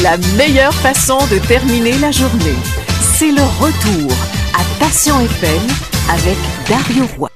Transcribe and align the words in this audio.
La 0.00 0.16
meilleure 0.38 0.72
façon 0.72 1.18
de 1.30 1.38
terminer 1.46 1.92
la 2.00 2.10
journée, 2.10 2.56
c'est 2.98 3.30
le 3.30 3.42
retour 3.60 4.10
à 4.54 4.62
Passion 4.80 5.20
FM 5.20 5.60
avec 6.10 6.38
Dario 6.66 7.04
Roy. 7.18 7.28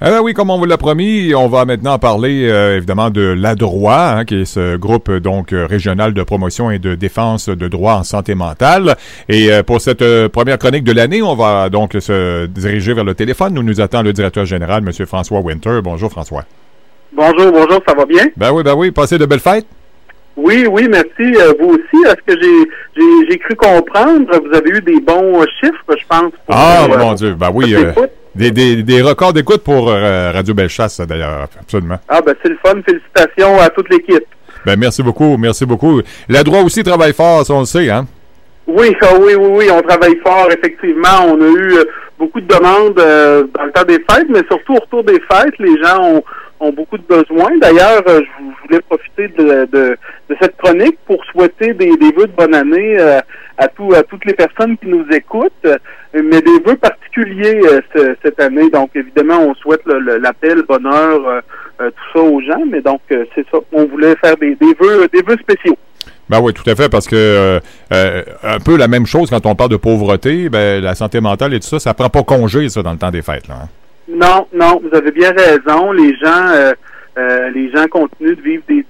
Ah 0.00 0.22
oui, 0.22 0.32
comme 0.32 0.48
on 0.48 0.58
vous 0.58 0.66
l'a 0.66 0.78
promis, 0.78 1.34
on 1.34 1.48
va 1.48 1.64
maintenant 1.64 1.98
parler 1.98 2.48
euh, 2.48 2.76
évidemment 2.76 3.10
de 3.10 3.20
l'ADROIT, 3.20 4.12
hein, 4.18 4.24
qui 4.24 4.42
est 4.42 4.44
ce 4.44 4.76
groupe 4.76 5.10
donc 5.10 5.52
euh, 5.52 5.66
régional 5.66 6.14
de 6.14 6.22
promotion 6.22 6.70
et 6.70 6.78
de 6.78 6.94
défense 6.94 7.48
de 7.48 7.66
droits 7.66 7.96
en 7.96 8.04
santé 8.04 8.36
mentale. 8.36 8.96
Et 9.28 9.52
euh, 9.52 9.64
pour 9.64 9.80
cette 9.80 10.04
première 10.28 10.58
chronique 10.58 10.84
de 10.84 10.92
l'année, 10.92 11.20
on 11.20 11.34
va 11.34 11.68
donc 11.68 11.96
se 11.98 12.46
diriger 12.46 12.94
vers 12.94 13.04
le 13.04 13.14
téléphone. 13.14 13.54
Nous 13.54 13.64
nous 13.64 13.80
attend 13.80 14.02
le 14.02 14.12
directeur 14.12 14.44
général, 14.44 14.84
M. 14.86 15.06
François 15.06 15.40
Winter. 15.40 15.80
Bonjour 15.82 16.10
François. 16.10 16.44
Bonjour, 17.12 17.50
bonjour, 17.50 17.80
ça 17.86 17.92
va 17.92 18.06
bien? 18.06 18.28
Ben 18.36 18.52
oui, 18.52 18.62
ben 18.62 18.74
oui. 18.74 18.92
Passez 18.92 19.18
de 19.18 19.26
belles 19.26 19.40
fêtes? 19.40 19.66
Oui, 20.42 20.66
oui, 20.70 20.88
merci. 20.90 21.32
vous 21.60 21.70
aussi. 21.70 22.04
Est-ce 22.06 22.34
que 22.34 22.40
j'ai 23.28 23.38
cru 23.38 23.54
comprendre? 23.56 24.26
Vous 24.44 24.56
avez 24.56 24.70
eu 24.70 24.80
des 24.80 25.00
bons 25.00 25.44
chiffres, 25.60 25.84
je 25.90 26.04
pense. 26.08 26.32
ah, 26.48 26.86
mon 26.88 27.14
Dieu. 27.14 27.34
Ben 27.34 27.50
oui. 27.52 27.74
Des, 28.34 28.52
des, 28.52 28.82
des 28.84 29.02
records 29.02 29.32
d'écoute 29.32 29.62
pour 29.64 29.90
euh, 29.90 30.30
Radio 30.32 30.54
Bellechasse, 30.54 31.00
d'ailleurs, 31.00 31.48
absolument. 31.60 31.98
Ah, 32.08 32.20
ben 32.22 32.34
c'est 32.42 32.48
le 32.48 32.58
fun. 32.64 32.80
Félicitations 32.86 33.60
à 33.60 33.68
toute 33.70 33.90
l'équipe. 33.90 34.24
Ben 34.64 34.78
merci 34.78 35.02
beaucoup, 35.02 35.36
merci 35.36 35.66
beaucoup. 35.66 36.00
La 36.28 36.42
droit 36.44 36.60
aussi 36.60 36.82
travaille 36.84 37.12
fort, 37.12 37.44
ça 37.44 37.54
on 37.54 37.60
le 37.60 37.64
sait, 37.66 37.90
hein? 37.90 38.06
Oui, 38.66 38.94
ah 39.02 39.14
oui, 39.20 39.34
oui, 39.34 39.48
oui, 39.50 39.70
on 39.72 39.82
travaille 39.82 40.16
fort, 40.24 40.48
effectivement. 40.52 41.24
On 41.26 41.40
a 41.40 41.46
eu 41.48 41.72
euh, 41.78 41.84
beaucoup 42.18 42.40
de 42.40 42.46
demandes 42.46 42.98
euh, 43.00 43.44
dans 43.58 43.64
le 43.64 43.72
temps 43.72 43.82
des 43.84 43.98
fêtes, 44.08 44.28
mais 44.28 44.42
surtout 44.48 44.74
au 44.74 44.80
retour 44.80 45.02
des 45.02 45.20
fêtes, 45.30 45.54
les 45.58 45.82
gens 45.82 46.00
ont, 46.00 46.22
ont 46.60 46.72
beaucoup 46.72 46.98
de 46.98 47.02
besoins. 47.02 47.56
D'ailleurs, 47.58 48.02
je 48.06 48.66
voulais 48.66 48.80
profiter 48.82 49.28
de, 49.28 49.66
de, 49.66 49.96
de, 50.28 50.36
cette 50.40 50.56
chronique 50.56 50.98
pour 51.06 51.24
souhaiter 51.26 51.72
des, 51.74 51.96
des 51.96 52.12
vœux 52.12 52.26
de 52.26 52.36
bonne 52.36 52.54
année 52.54 52.98
à, 53.58 53.68
tout, 53.68 53.92
à 53.94 54.02
toutes 54.02 54.24
les 54.24 54.34
personnes 54.34 54.76
qui 54.78 54.88
nous 54.88 55.06
écoutent, 55.10 55.66
mais 56.14 56.40
des 56.42 56.60
vœux 56.64 56.76
particuliers 56.76 57.60
euh, 57.96 58.14
cette 58.22 58.40
année. 58.40 58.70
Donc, 58.70 58.90
évidemment, 58.94 59.40
on 59.40 59.54
souhaite 59.54 59.82
l'appel, 59.86 60.62
bonheur, 60.68 61.26
euh, 61.26 61.40
euh, 61.80 61.90
tout 61.90 62.18
ça 62.18 62.24
aux 62.24 62.40
gens, 62.40 62.64
mais 62.70 62.80
donc, 62.80 63.00
c'est 63.08 63.46
ça. 63.50 63.58
On 63.72 63.86
voulait 63.86 64.16
faire 64.16 64.36
des, 64.36 64.54
des 64.54 64.74
vœux, 64.78 65.08
des 65.12 65.22
vœux 65.22 65.36
spéciaux. 65.38 65.76
Ben 66.28 66.40
oui, 66.40 66.52
tout 66.54 66.68
à 66.68 66.76
fait, 66.76 66.88
parce 66.88 67.08
que 67.08 67.60
un 67.90 68.60
peu 68.64 68.76
la 68.76 68.86
même 68.86 69.06
chose 69.06 69.30
quand 69.30 69.44
on 69.46 69.56
parle 69.56 69.70
de 69.70 69.76
pauvreté, 69.76 70.48
ben 70.48 70.82
la 70.82 70.94
santé 70.94 71.20
mentale 71.20 71.54
et 71.54 71.60
tout 71.60 71.66
ça, 71.66 71.80
ça 71.80 71.92
prend 71.92 72.08
pas 72.08 72.22
congé 72.22 72.68
ça 72.68 72.82
dans 72.82 72.92
le 72.92 72.98
temps 72.98 73.10
des 73.10 73.22
fêtes. 73.22 73.48
Là, 73.48 73.54
hein. 73.64 73.68
Non, 74.10 74.46
non, 74.52 74.80
vous 74.82 74.96
avez 74.96 75.10
bien 75.10 75.32
raison. 75.32 75.92
Les 75.92 76.14
gens, 76.16 76.72
les 77.16 77.70
gens 77.70 77.86
continuent 77.86 78.36
de 78.36 78.42
vivre 78.42 78.62
des 78.68 78.84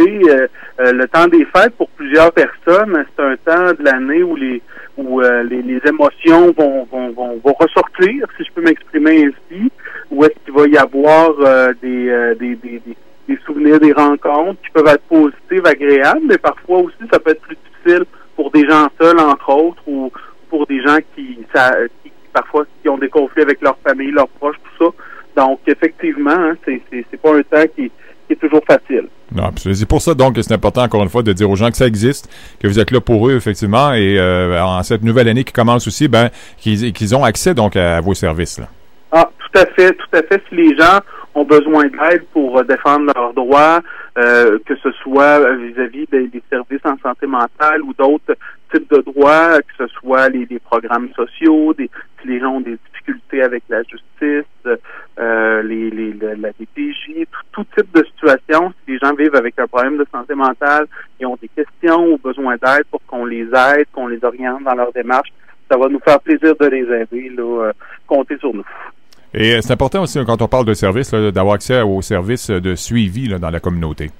euh, 0.00 0.46
euh, 0.80 0.92
le 0.92 1.08
temps 1.08 1.28
des 1.28 1.44
fêtes, 1.44 1.74
pour 1.76 1.88
plusieurs 1.90 2.32
personnes, 2.32 3.04
c'est 3.16 3.22
un 3.22 3.36
temps 3.36 3.72
de 3.72 3.84
l'année 3.84 4.22
où 4.22 4.36
les 4.36 4.62
où 4.96 5.22
euh, 5.22 5.42
les, 5.44 5.80
émotions 5.86 6.52
vont, 6.52 6.86
vont, 6.90 7.10
vont, 7.12 7.52
ressortir, 7.58 8.26
si 8.36 8.44
je 8.44 8.52
peux 8.52 8.60
m'exprimer 8.60 9.24
ainsi, 9.26 9.70
où 10.10 10.24
est-ce 10.24 10.34
qu'il 10.44 10.52
va 10.52 10.66
y 10.66 10.76
avoir 10.76 11.32
des, 11.80 12.34
des, 12.38 12.54
des, 12.56 12.82
des, 13.28 13.38
souvenirs, 13.46 13.80
des 13.80 13.92
rencontres 13.92 14.60
qui 14.60 14.70
peuvent 14.74 14.88
être 14.88 15.04
positives, 15.04 15.64
agréables, 15.64 16.20
mais 16.24 16.36
parfois 16.36 16.80
aussi 16.80 16.96
ça 17.10 17.18
peut 17.18 17.30
être 17.30 17.40
plus 17.40 17.56
difficile 17.56 18.04
pour 18.36 18.50
des 18.50 18.68
gens 18.68 18.88
seuls, 19.00 19.18
entre 19.18 19.48
autres, 19.48 19.82
ou 19.86 20.12
pour 20.50 20.66
des 20.66 20.82
gens 20.82 20.98
qui, 21.14 21.38
ça, 21.54 21.72
qui 22.02 22.12
parfois 22.34 22.66
ont 22.90 22.98
des 22.98 23.08
conflits 23.08 23.42
avec 23.42 23.60
leur 23.62 23.76
famille, 23.86 24.10
leurs 24.10 24.28
proches, 24.28 24.56
tout 24.78 24.84
ça. 24.84 25.42
Donc, 25.42 25.60
effectivement, 25.66 26.30
hein, 26.30 26.54
c'est, 26.64 26.82
pas 27.22 27.34
un 27.34 27.42
temps 27.42 27.70
qui, 27.74 27.90
qui 28.26 28.32
est 28.32 28.36
toujours 28.36 28.62
facile. 28.66 29.06
Non, 29.34 29.50
c'est 29.56 29.88
pour 29.88 30.02
ça 30.02 30.14
donc 30.14 30.34
que 30.34 30.42
c'est 30.42 30.54
important 30.54 30.82
encore 30.82 31.02
une 31.02 31.08
fois 31.08 31.22
de 31.22 31.32
dire 31.32 31.48
aux 31.48 31.56
gens 31.56 31.70
que 31.70 31.76
ça 31.76 31.86
existe, 31.86 32.28
que 32.60 32.66
vous 32.66 32.80
êtes 32.80 32.90
là 32.90 33.00
pour 33.00 33.28
eux 33.28 33.36
effectivement, 33.36 33.92
et 33.92 34.18
euh, 34.18 34.60
en 34.62 34.82
cette 34.82 35.02
nouvelle 35.02 35.28
année 35.28 35.44
qui 35.44 35.52
commence 35.52 35.86
aussi, 35.86 36.08
ben 36.08 36.30
qu'ils 36.58 37.14
ont 37.14 37.24
accès 37.24 37.54
donc 37.54 37.76
à, 37.76 38.00
vos 38.00 38.14
services. 38.14 38.58
Là. 38.58 38.66
Ah, 39.12 39.30
tout 39.38 39.58
à 39.58 39.66
fait, 39.66 39.92
tout 39.92 40.16
à 40.16 40.22
fait. 40.22 40.42
Si 40.48 40.56
les 40.56 40.76
gens 40.76 40.98
ont 41.34 41.44
besoin 41.44 41.84
d'aide 41.84 42.24
pour 42.32 42.58
euh, 42.58 42.64
défendre 42.64 43.12
leurs 43.14 43.32
droits, 43.34 43.80
euh, 44.18 44.58
que 44.66 44.74
ce 44.82 44.90
soit 45.02 45.38
vis-à-vis 45.54 46.06
des, 46.10 46.42
services 46.50 46.84
en 46.84 46.96
santé 47.00 47.26
mentale 47.28 47.82
ou 47.82 47.94
d'autres 47.94 48.36
types 48.72 48.90
de 48.90 49.02
droits, 49.02 49.58
que 49.58 49.86
ce 49.86 49.86
soit 50.00 50.28
les, 50.28 50.46
programmes 50.58 51.08
sociaux, 51.14 51.72
des, 51.74 51.88
si 52.20 52.28
les 52.28 52.40
gens 52.40 52.54
ont 52.56 52.60
des 52.60 52.78
avec 53.42 53.62
la 53.68 53.82
justice, 53.82 54.44
euh, 55.18 55.62
les, 55.62 55.90
la 56.12 56.50
DPJ, 56.50 57.26
tout, 57.52 57.64
type 57.76 57.92
de 57.94 58.04
situation. 58.04 58.72
Si 58.84 58.92
les 58.92 58.98
gens 58.98 59.14
vivent 59.14 59.34
avec 59.34 59.58
un 59.58 59.66
problème 59.66 59.98
de 59.98 60.06
santé 60.12 60.34
mentale 60.34 60.86
et 61.18 61.26
ont 61.26 61.38
des 61.40 61.48
questions 61.48 62.12
ou 62.12 62.18
besoin 62.18 62.56
d'aide 62.56 62.84
pour 62.90 63.00
qu'on 63.06 63.24
les 63.24 63.44
aide, 63.44 63.86
qu'on 63.92 64.08
les 64.08 64.22
oriente 64.24 64.64
dans 64.64 64.74
leur 64.74 64.92
démarche, 64.92 65.28
ça 65.70 65.78
va 65.78 65.88
nous 65.88 66.00
faire 66.00 66.20
plaisir 66.20 66.54
de 66.58 66.66
les 66.66 66.82
aider. 66.82 67.30
Là, 67.30 67.66
euh, 67.66 67.72
comptez 68.06 68.36
sur 68.38 68.52
nous. 68.52 68.66
Et 69.32 69.54
euh, 69.54 69.60
c'est 69.60 69.72
important 69.72 70.02
aussi, 70.02 70.18
quand 70.24 70.42
on 70.42 70.48
parle 70.48 70.64
de 70.64 70.74
services, 70.74 71.12
d'avoir 71.12 71.54
accès 71.54 71.80
aux 71.82 72.02
services 72.02 72.50
de 72.50 72.74
suivi 72.74 73.28
dans 73.28 73.50
la 73.50 73.60
communauté. 73.60 74.10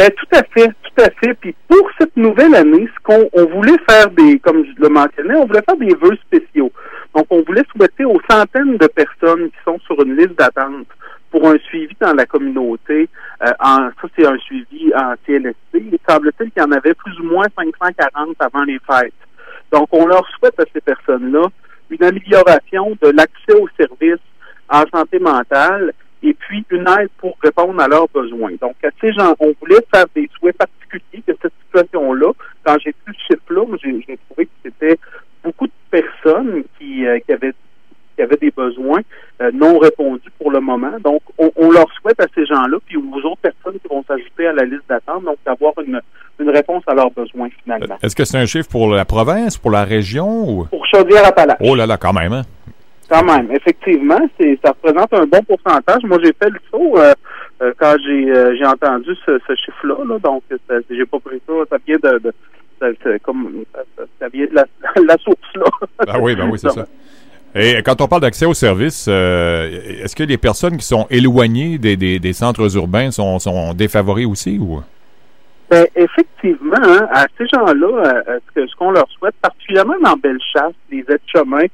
Ben 0.00 0.10
tout 0.12 0.34
à 0.34 0.42
fait, 0.44 0.68
tout 0.68 1.02
à 1.02 1.10
fait. 1.10 1.34
Puis 1.34 1.54
pour 1.68 1.86
cette 1.98 2.16
nouvelle 2.16 2.54
année, 2.54 2.88
ce 2.88 3.02
qu'on 3.02 3.28
on 3.34 3.44
voulait 3.54 3.76
faire 3.86 4.08
des, 4.12 4.38
comme 4.38 4.64
je 4.64 4.82
le 4.82 4.88
mentionnais, 4.88 5.36
on 5.36 5.44
voulait 5.44 5.60
faire 5.60 5.76
des 5.76 5.94
vœux 5.94 6.16
spéciaux. 6.24 6.72
Donc 7.14 7.26
on 7.28 7.42
voulait 7.42 7.64
souhaiter 7.70 8.06
aux 8.06 8.18
centaines 8.26 8.78
de 8.78 8.86
personnes 8.86 9.50
qui 9.50 9.58
sont 9.62 9.78
sur 9.80 10.02
une 10.02 10.16
liste 10.16 10.38
d'attente 10.38 10.86
pour 11.30 11.46
un 11.46 11.58
suivi 11.58 11.94
dans 12.00 12.14
la 12.14 12.24
communauté. 12.24 13.10
Euh, 13.44 13.50
en, 13.60 13.90
ça 13.90 14.08
c'est 14.16 14.26
un 14.26 14.38
suivi 14.38 14.90
en 14.94 15.12
CLSC. 15.26 15.54
Il 15.74 15.98
semble-t-il 16.08 16.50
qu'il 16.50 16.62
y 16.62 16.64
en 16.64 16.72
avait 16.72 16.94
plus 16.94 17.20
ou 17.20 17.24
moins 17.24 17.48
540 17.58 18.36
avant 18.38 18.64
les 18.64 18.78
fêtes. 18.90 19.12
Donc 19.70 19.88
on 19.92 20.06
leur 20.06 20.26
souhaite 20.38 20.58
à 20.58 20.64
ces 20.72 20.80
personnes-là 20.80 21.42
une 21.90 22.02
amélioration 22.02 22.96
de 23.02 23.10
l'accès 23.10 23.52
aux 23.52 23.68
services 23.78 24.24
en 24.70 24.84
santé 24.94 25.18
mentale 25.18 25.92
puis 26.50 26.64
une 26.70 26.88
aide 26.88 27.08
pour 27.18 27.36
répondre 27.42 27.80
à 27.80 27.86
leurs 27.86 28.08
besoins. 28.08 28.50
Donc, 28.60 28.74
à 28.82 28.88
ces 29.00 29.12
gens, 29.12 29.34
on 29.38 29.52
voulait 29.60 29.78
faire 29.94 30.06
des 30.16 30.28
souhaits 30.36 30.56
particuliers 30.58 31.22
de 31.28 31.36
cette 31.40 31.52
situation-là. 31.66 32.32
Quand 32.64 32.76
j'ai 32.84 32.90
vu 33.06 33.14
ce 33.14 33.34
chiffre-là, 33.34 33.64
j'ai 33.80 34.18
trouvé 34.28 34.46
que 34.46 34.50
c'était 34.64 34.98
beaucoup 35.44 35.68
de 35.68 35.72
personnes 35.90 36.64
qui, 36.76 37.06
euh, 37.06 37.20
qui 37.20 37.32
avaient 37.32 37.54
qui 38.16 38.22
avaient 38.22 38.36
des 38.36 38.50
besoins 38.50 39.00
euh, 39.40 39.50
non 39.54 39.78
répondus 39.78 40.28
pour 40.38 40.50
le 40.50 40.60
moment. 40.60 40.90
Donc, 41.04 41.22
on, 41.38 41.70
leur 41.70 41.86
souhaite 41.92 42.20
à 42.20 42.26
ces 42.34 42.44
gens-là, 42.44 42.78
puis 42.84 42.96
aux 42.96 43.16
autres 43.24 43.40
personnes 43.40 43.78
qui 43.80 43.88
vont 43.88 44.02
s'ajouter 44.02 44.48
à 44.48 44.52
la 44.52 44.64
liste 44.64 44.82
d'attente, 44.88 45.24
donc 45.24 45.36
d'avoir 45.46 45.72
une, 45.78 46.00
une 46.40 46.50
réponse 46.50 46.82
à 46.88 46.94
leurs 46.94 47.12
besoins 47.12 47.48
finalement. 47.62 47.96
Est-ce 48.02 48.16
que 48.16 48.24
c'est 48.24 48.38
un 48.38 48.46
chiffre 48.46 48.68
pour 48.68 48.90
la 48.90 49.04
province, 49.04 49.56
pour 49.56 49.70
la 49.70 49.84
région 49.84 50.48
ou? 50.48 50.64
Pour 50.64 50.84
Chaudière-Appalaches. 50.86 51.58
Oh 51.60 51.76
là 51.76 51.86
là, 51.86 51.96
quand 51.96 52.12
même. 52.12 52.32
Hein? 52.32 52.42
Quand 53.10 53.24
même, 53.24 53.50
effectivement, 53.50 54.20
c'est 54.38 54.56
ça 54.64 54.70
représente 54.70 55.12
un 55.12 55.26
bon 55.26 55.42
pourcentage. 55.42 56.02
Moi, 56.04 56.18
j'ai 56.22 56.32
fait 56.32 56.48
le 56.48 56.60
saut 56.70 56.96
euh, 56.96 57.12
euh, 57.60 57.72
quand 57.76 57.96
j'ai 58.04 58.30
euh, 58.30 58.54
j'ai 58.56 58.64
entendu 58.64 59.10
ce, 59.26 59.36
chiffre-là. 59.56 59.96
Là, 60.06 60.18
donc, 60.20 60.44
j'ai 60.88 61.06
pas 61.06 61.18
pris 61.18 61.42
ça. 61.44 61.52
Ça 61.70 61.76
vient 61.84 61.96
de, 62.00 62.18
de 62.18 62.32
ça, 62.80 63.18
comme 63.24 63.64
ça, 64.20 64.28
vient 64.28 64.46
de 64.46 64.54
la, 64.54 64.64
la 65.04 65.18
source 65.18 65.38
là. 65.56 65.64
Ah 66.06 66.20
oui, 66.20 66.36
ben 66.36 66.48
oui, 66.48 66.58
c'est 66.60 66.70
ça. 66.70 66.86
Et 67.52 67.82
quand 67.82 68.00
on 68.00 68.06
parle 68.06 68.22
d'accès 68.22 68.46
aux 68.46 68.54
services, 68.54 69.08
est-ce 69.08 70.14
que 70.14 70.22
les 70.22 70.38
personnes 70.38 70.76
qui 70.76 70.86
sont 70.86 71.08
éloignées 71.10 71.78
des, 71.78 71.96
des, 71.96 72.20
des 72.20 72.32
centres 72.32 72.76
urbains 72.76 73.10
sont, 73.10 73.40
sont 73.40 73.74
défavorisées 73.74 74.30
aussi 74.30 74.56
ou? 74.56 74.82
Ben, 75.68 75.84
effectivement, 75.96 76.76
hein, 76.80 77.08
à 77.12 77.26
ces 77.36 77.46
gens-là, 77.48 78.22
ce, 78.54 78.66
ce 78.68 78.76
qu'on 78.76 78.92
leur 78.92 79.08
souhaite, 79.18 79.34
particulièrement 79.42 79.98
dans 80.00 80.16
Bellechasse, 80.16 80.74
les 80.92 81.04
aides-chemins, 81.08 81.66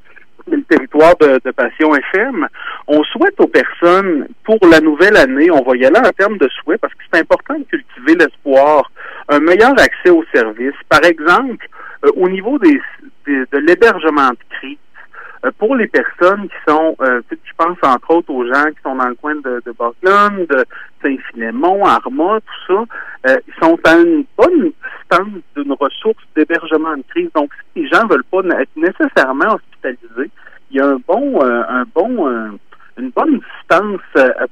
le 0.51 0.63
territoire 0.63 1.17
de, 1.21 1.41
de, 1.45 1.51
Passion 1.51 1.95
FM. 1.95 2.47
On 2.87 3.03
souhaite 3.05 3.39
aux 3.41 3.49
personnes, 3.49 4.29
pour 4.45 4.59
la 4.71 4.81
nouvelle 4.81 5.17
année, 5.17 5.51
on 5.51 5.63
va 5.63 5.77
y 5.77 5.85
aller 5.85 5.99
en 5.99 6.13
termes 6.13 6.39
de 6.39 6.49
souhaits 6.49 6.81
parce 6.81 6.95
que 6.95 7.03
c'est 7.13 7.21
important 7.21 7.59
de 7.59 7.65
cultiver 7.65 8.15
l'espoir, 8.15 8.91
un 9.29 9.41
meilleur 9.41 9.73
accès 9.73 10.11
aux 10.11 10.25
services. 10.35 10.75
Par 10.89 11.05
exemple, 11.05 11.67
euh, 12.05 12.11
au 12.17 12.29
niveau 12.29 12.59
des, 12.59 12.81
de 13.27 13.59
l'hébergement 13.59 14.31
de 14.31 14.57
crise, 14.59 14.79
pour 15.59 15.77
les 15.77 15.87
personnes 15.87 16.49
qui 16.49 16.57
sont, 16.67 16.97
euh, 17.01 17.21
je 17.31 17.53
pense 17.57 17.77
entre 17.83 18.11
autres 18.11 18.31
aux 18.31 18.47
gens 18.47 18.65
qui 18.67 18.83
sont 18.83 18.95
dans 18.95 19.09
le 19.09 19.15
coin 19.15 19.35
de, 19.37 19.63
de 19.65 20.47
de 20.47 20.65
Saint-Philémon, 21.03 21.85
Arma, 21.85 22.41
tout 22.41 22.75
ça, 22.75 23.31
euh, 23.31 23.37
ils 23.47 23.55
sont 23.63 23.79
à 23.85 23.97
une 23.97 24.25
bonne 24.37 24.73
distance 24.73 25.43
d'une 25.57 25.73
ressource 25.73 26.23
d'hébergement 26.35 26.97
de 26.97 27.03
crise. 27.09 27.31
Donc, 27.35 27.51
si 27.75 27.83
les 27.83 27.89
gens 27.89 28.07
veulent 28.07 28.25
pas 28.25 28.43
être 28.61 28.77
nécessairement 28.77 29.55
hospitalisés, 29.55 30.31
il 30.71 30.79
y 30.79 30.81
a 30.81 30.87
un 30.87 30.99
bon, 31.07 31.41
un 31.45 31.85
bon, 31.95 32.59
une 32.99 33.11
bonne 33.11 33.41
distance 33.41 34.01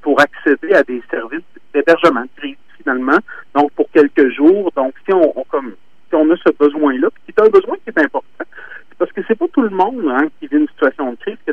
pour 0.03 0.21
accéder 0.21 0.75
à 0.75 0.85
des 0.85 1.03
services 1.11 1.43
d'hébergement 1.73 2.23
de 2.23 2.29
crise 2.37 2.57
finalement. 2.85 3.19
Donc, 3.55 3.73
pour 3.73 3.91
quelques 3.91 4.31
jours. 4.31 4.71
Donc, 4.77 4.95
si 5.05 5.13
on, 5.13 5.33
comme 5.49 5.75
si 6.09 6.15
on 6.15 6.31
a 6.31 6.37
ce 6.37 6.53
besoin-là, 6.53 7.09
puis 7.11 7.35
c'est 7.37 7.45
un 7.45 7.49
besoin 7.49 7.77
qui 7.77 7.91
est 7.91 7.99
important, 7.99 8.45
parce 8.99 9.13
que 9.13 9.23
c'est 9.27 9.39
pas 9.39 9.49
tout 9.49 9.63
le 9.63 9.71
monde 9.71 10.07
hein, 10.09 10.29
qui 10.39 10.47
vit 10.47 10.57
une 10.57 10.69
situation 10.69 11.11
de 11.13 11.17
crise 11.17 11.37
qui 11.45 11.51
a 11.51 11.53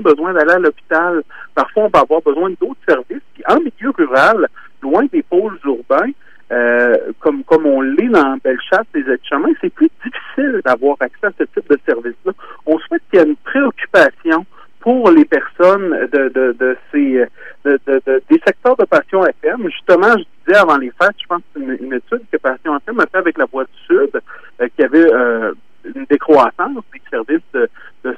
besoin 0.00 0.32
d'aller 0.32 0.52
à 0.52 0.58
l'hôpital. 0.58 1.22
Parfois, 1.54 1.84
on 1.84 1.88
va 1.88 2.00
avoir 2.00 2.20
besoin 2.22 2.50
d'autres 2.60 2.80
services 2.88 3.22
qui, 3.34 3.42
en 3.48 3.58
milieu 3.58 3.90
rural, 3.96 4.48
loin 4.82 5.04
des 5.12 5.22
pôles 5.22 5.58
urbains, 5.64 6.10
euh, 6.52 6.96
comme 7.20 7.44
comme 7.44 7.66
on 7.66 7.80
l'est 7.80 8.08
dans 8.08 8.36
Bellechasse, 8.44 8.86
les 8.94 9.08
aides-chemins, 9.10 9.52
c'est 9.60 9.72
plus 9.72 9.90
difficile 10.04 10.60
d'avoir 10.64 10.96
accès 11.00 11.26
à 11.26 11.30
ce 11.38 11.44
type 11.44 11.68
de 11.70 11.78
service-là. 11.86 12.32
On 12.66 12.78
souhaite 12.78 13.02
qu'il 13.10 13.20
y 13.20 13.22
ait 13.22 13.26
une 13.26 13.36
préoccupation 13.36 14.44
pour 14.80 15.10
les 15.10 15.24
personnes 15.24 16.08
de, 16.12 16.28
de, 16.28 16.76
ces 16.90 17.24
de, 17.64 17.80
de, 17.86 18.22
des 18.28 18.40
secteurs 18.44 18.76
de 18.76 18.84
Passion 18.84 19.24
FM. 19.24 19.70
Justement, 19.70 20.12
je 20.18 20.24
disais 20.44 20.58
avant 20.58 20.76
les 20.76 20.90
fêtes, 20.90 21.16
je 21.22 21.26
pense 21.26 21.40
c'est 21.54 21.60
une, 21.60 21.94
étude 21.94 22.22
que 22.30 22.36
Passion 22.36 22.76
FM 22.76 23.00
a 23.00 23.06
fait 23.06 23.18
avec 23.18 23.38
la 23.38 23.46
Voix 23.46 23.64
du 23.64 23.78
Sud, 23.86 24.20
euh, 24.60 24.68
qui 24.76 24.82
avait 24.82 25.10
euh, 25.12 25.52
une 25.84 26.04
décroissance 26.10 26.82
des 26.92 27.00
services 27.10 27.46
de, 27.54 27.68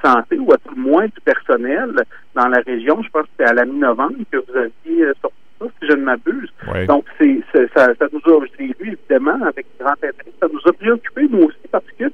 santé 0.04 0.38
ou 0.38 0.52
à 0.52 0.58
tout 0.58 0.74
le 0.74 0.82
moins 0.82 1.06
du 1.06 1.20
personnel 1.24 1.94
dans 2.34 2.48
la 2.48 2.60
région. 2.60 3.02
Je 3.02 3.08
pense 3.10 3.22
que 3.22 3.28
c'était 3.32 3.50
à 3.50 3.54
la 3.54 3.64
mi-novembre 3.64 4.16
que 4.30 4.38
vous 4.38 4.56
aviez 4.56 5.04
euh, 5.04 5.12
sorti 5.20 5.36
ça, 5.60 5.66
si 5.80 5.88
je 5.88 5.96
ne 5.96 6.02
m'abuse. 6.02 6.52
Donc, 6.88 7.04
c'est, 7.18 7.40
ça, 7.74 7.94
ça 7.94 8.06
nous 8.12 8.34
a, 8.34 8.46
je 8.46 8.58
l'ai 8.58 8.74
lu 8.80 8.98
évidemment 8.98 9.38
avec 9.46 9.66
grand 9.78 9.92
intérêt, 9.92 10.32
ça 10.40 10.48
nous 10.52 10.60
a 10.66 10.72
préoccupés 10.72 11.28
nous 11.30 11.44
aussi 11.44 11.68
parce 11.70 11.84
que 11.98 12.04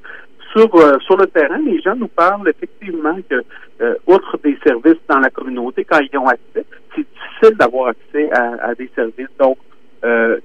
sur, 0.55 0.75
euh, 0.75 0.99
sur 0.99 1.17
le 1.17 1.27
terrain, 1.27 1.59
les 1.59 1.79
gens 1.81 1.95
nous 1.95 2.07
parlent 2.07 2.49
effectivement 2.49 3.17
que, 3.29 3.41
euh, 3.81 3.95
outre 4.07 4.37
des 4.43 4.57
services 4.63 5.01
dans 5.07 5.19
la 5.19 5.29
communauté, 5.29 5.85
quand 5.85 5.99
ils 5.99 6.17
ont 6.17 6.27
accès, 6.27 6.65
c'est 6.95 7.05
difficile 7.07 7.57
d'avoir 7.57 7.89
accès 7.89 8.29
à, 8.31 8.75
des 8.75 8.89
services. 8.95 9.29
Donc, 9.39 9.57
euh, 10.03 10.39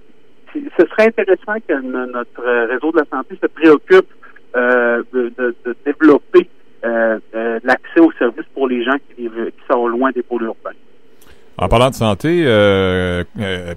ce 0.54 0.86
serait 0.86 1.08
intéressant 1.08 1.56
que 1.66 1.74
notre 1.80 2.66
réseau 2.68 2.92
de 2.92 2.98
la 2.98 3.04
santé 3.10 3.36
se 3.40 3.46
préoccupe 3.46 4.08
de, 4.54 5.32
de, 5.36 5.76
développer 5.84 6.48
l'accès 7.64 8.00
aux 8.00 8.12
services 8.12 8.46
pour 8.54 8.68
les 8.68 8.84
gens 8.84 8.96
qui, 9.08 9.22
vivent, 9.22 9.46
qui 9.46 9.72
sont 9.72 9.86
loin 9.86 10.10
des 10.12 10.22
pôles 10.22 10.44
urbains. 10.44 10.70
En 11.58 11.68
parlant 11.68 11.90
de 11.90 11.94
santé, 11.94 12.44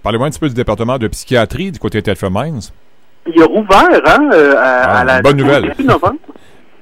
parlez-moi 0.04 0.28
un 0.28 0.30
petit 0.30 0.40
peu 0.40 0.50
du 0.50 0.56
département 0.56 0.98
de 0.98 1.08
psychiatrie 1.08 1.72
du 1.72 1.80
côté 1.80 2.00
de 2.00 2.06
Telford 2.06 2.32
Mines 2.32 2.72
il 3.34 3.42
a 3.42 3.46
rouvert 3.46 4.02
hein, 4.06 4.30
euh, 4.34 4.54
à, 4.58 5.00
ah, 5.00 5.04
la 5.04 5.22
bonne 5.22 5.38
nouvelle. 5.38 5.70
début 5.70 5.84
novembre. 5.84 6.20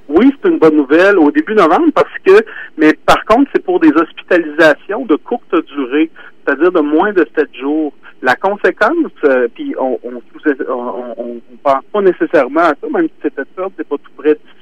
Oui, 0.10 0.34
c'est 0.42 0.50
une 0.50 0.60
bonne 0.60 0.78
nouvelle 0.78 1.18
au 1.18 1.32
début 1.32 1.54
novembre 1.54 1.92
parce 1.94 2.14
que, 2.26 2.44
mais 2.78 2.94
par 3.06 3.26
contre, 3.26 3.50
c'est 3.54 3.64
pour 3.64 3.80
des 3.80 3.92
hospitalisations 3.92 5.06
de 5.06 5.16
courte 5.16 5.54
durée, 5.66 6.10
c'est-à-dire 6.46 6.72
de 6.72 6.80
moins 6.80 7.12
de 7.12 7.28
sept 7.36 7.54
jours. 7.56 7.94
La 8.22 8.36
conséquence, 8.36 9.12
euh, 9.26 9.48
puis 9.54 9.76
on 9.78 10.00
on, 10.04 11.14
on, 11.18 11.42
pense 11.62 11.84
pas 11.92 12.02
nécessairement 12.02 12.62
à 12.62 12.74
ça, 12.82 12.88
même 12.92 13.08
si 13.08 13.14
c'était 13.24 13.44
ça, 13.56 13.68
c'est 13.76 13.88
pas 13.88 13.98
tout 13.98 14.12
près 14.16 14.34
d'ici, 14.34 14.57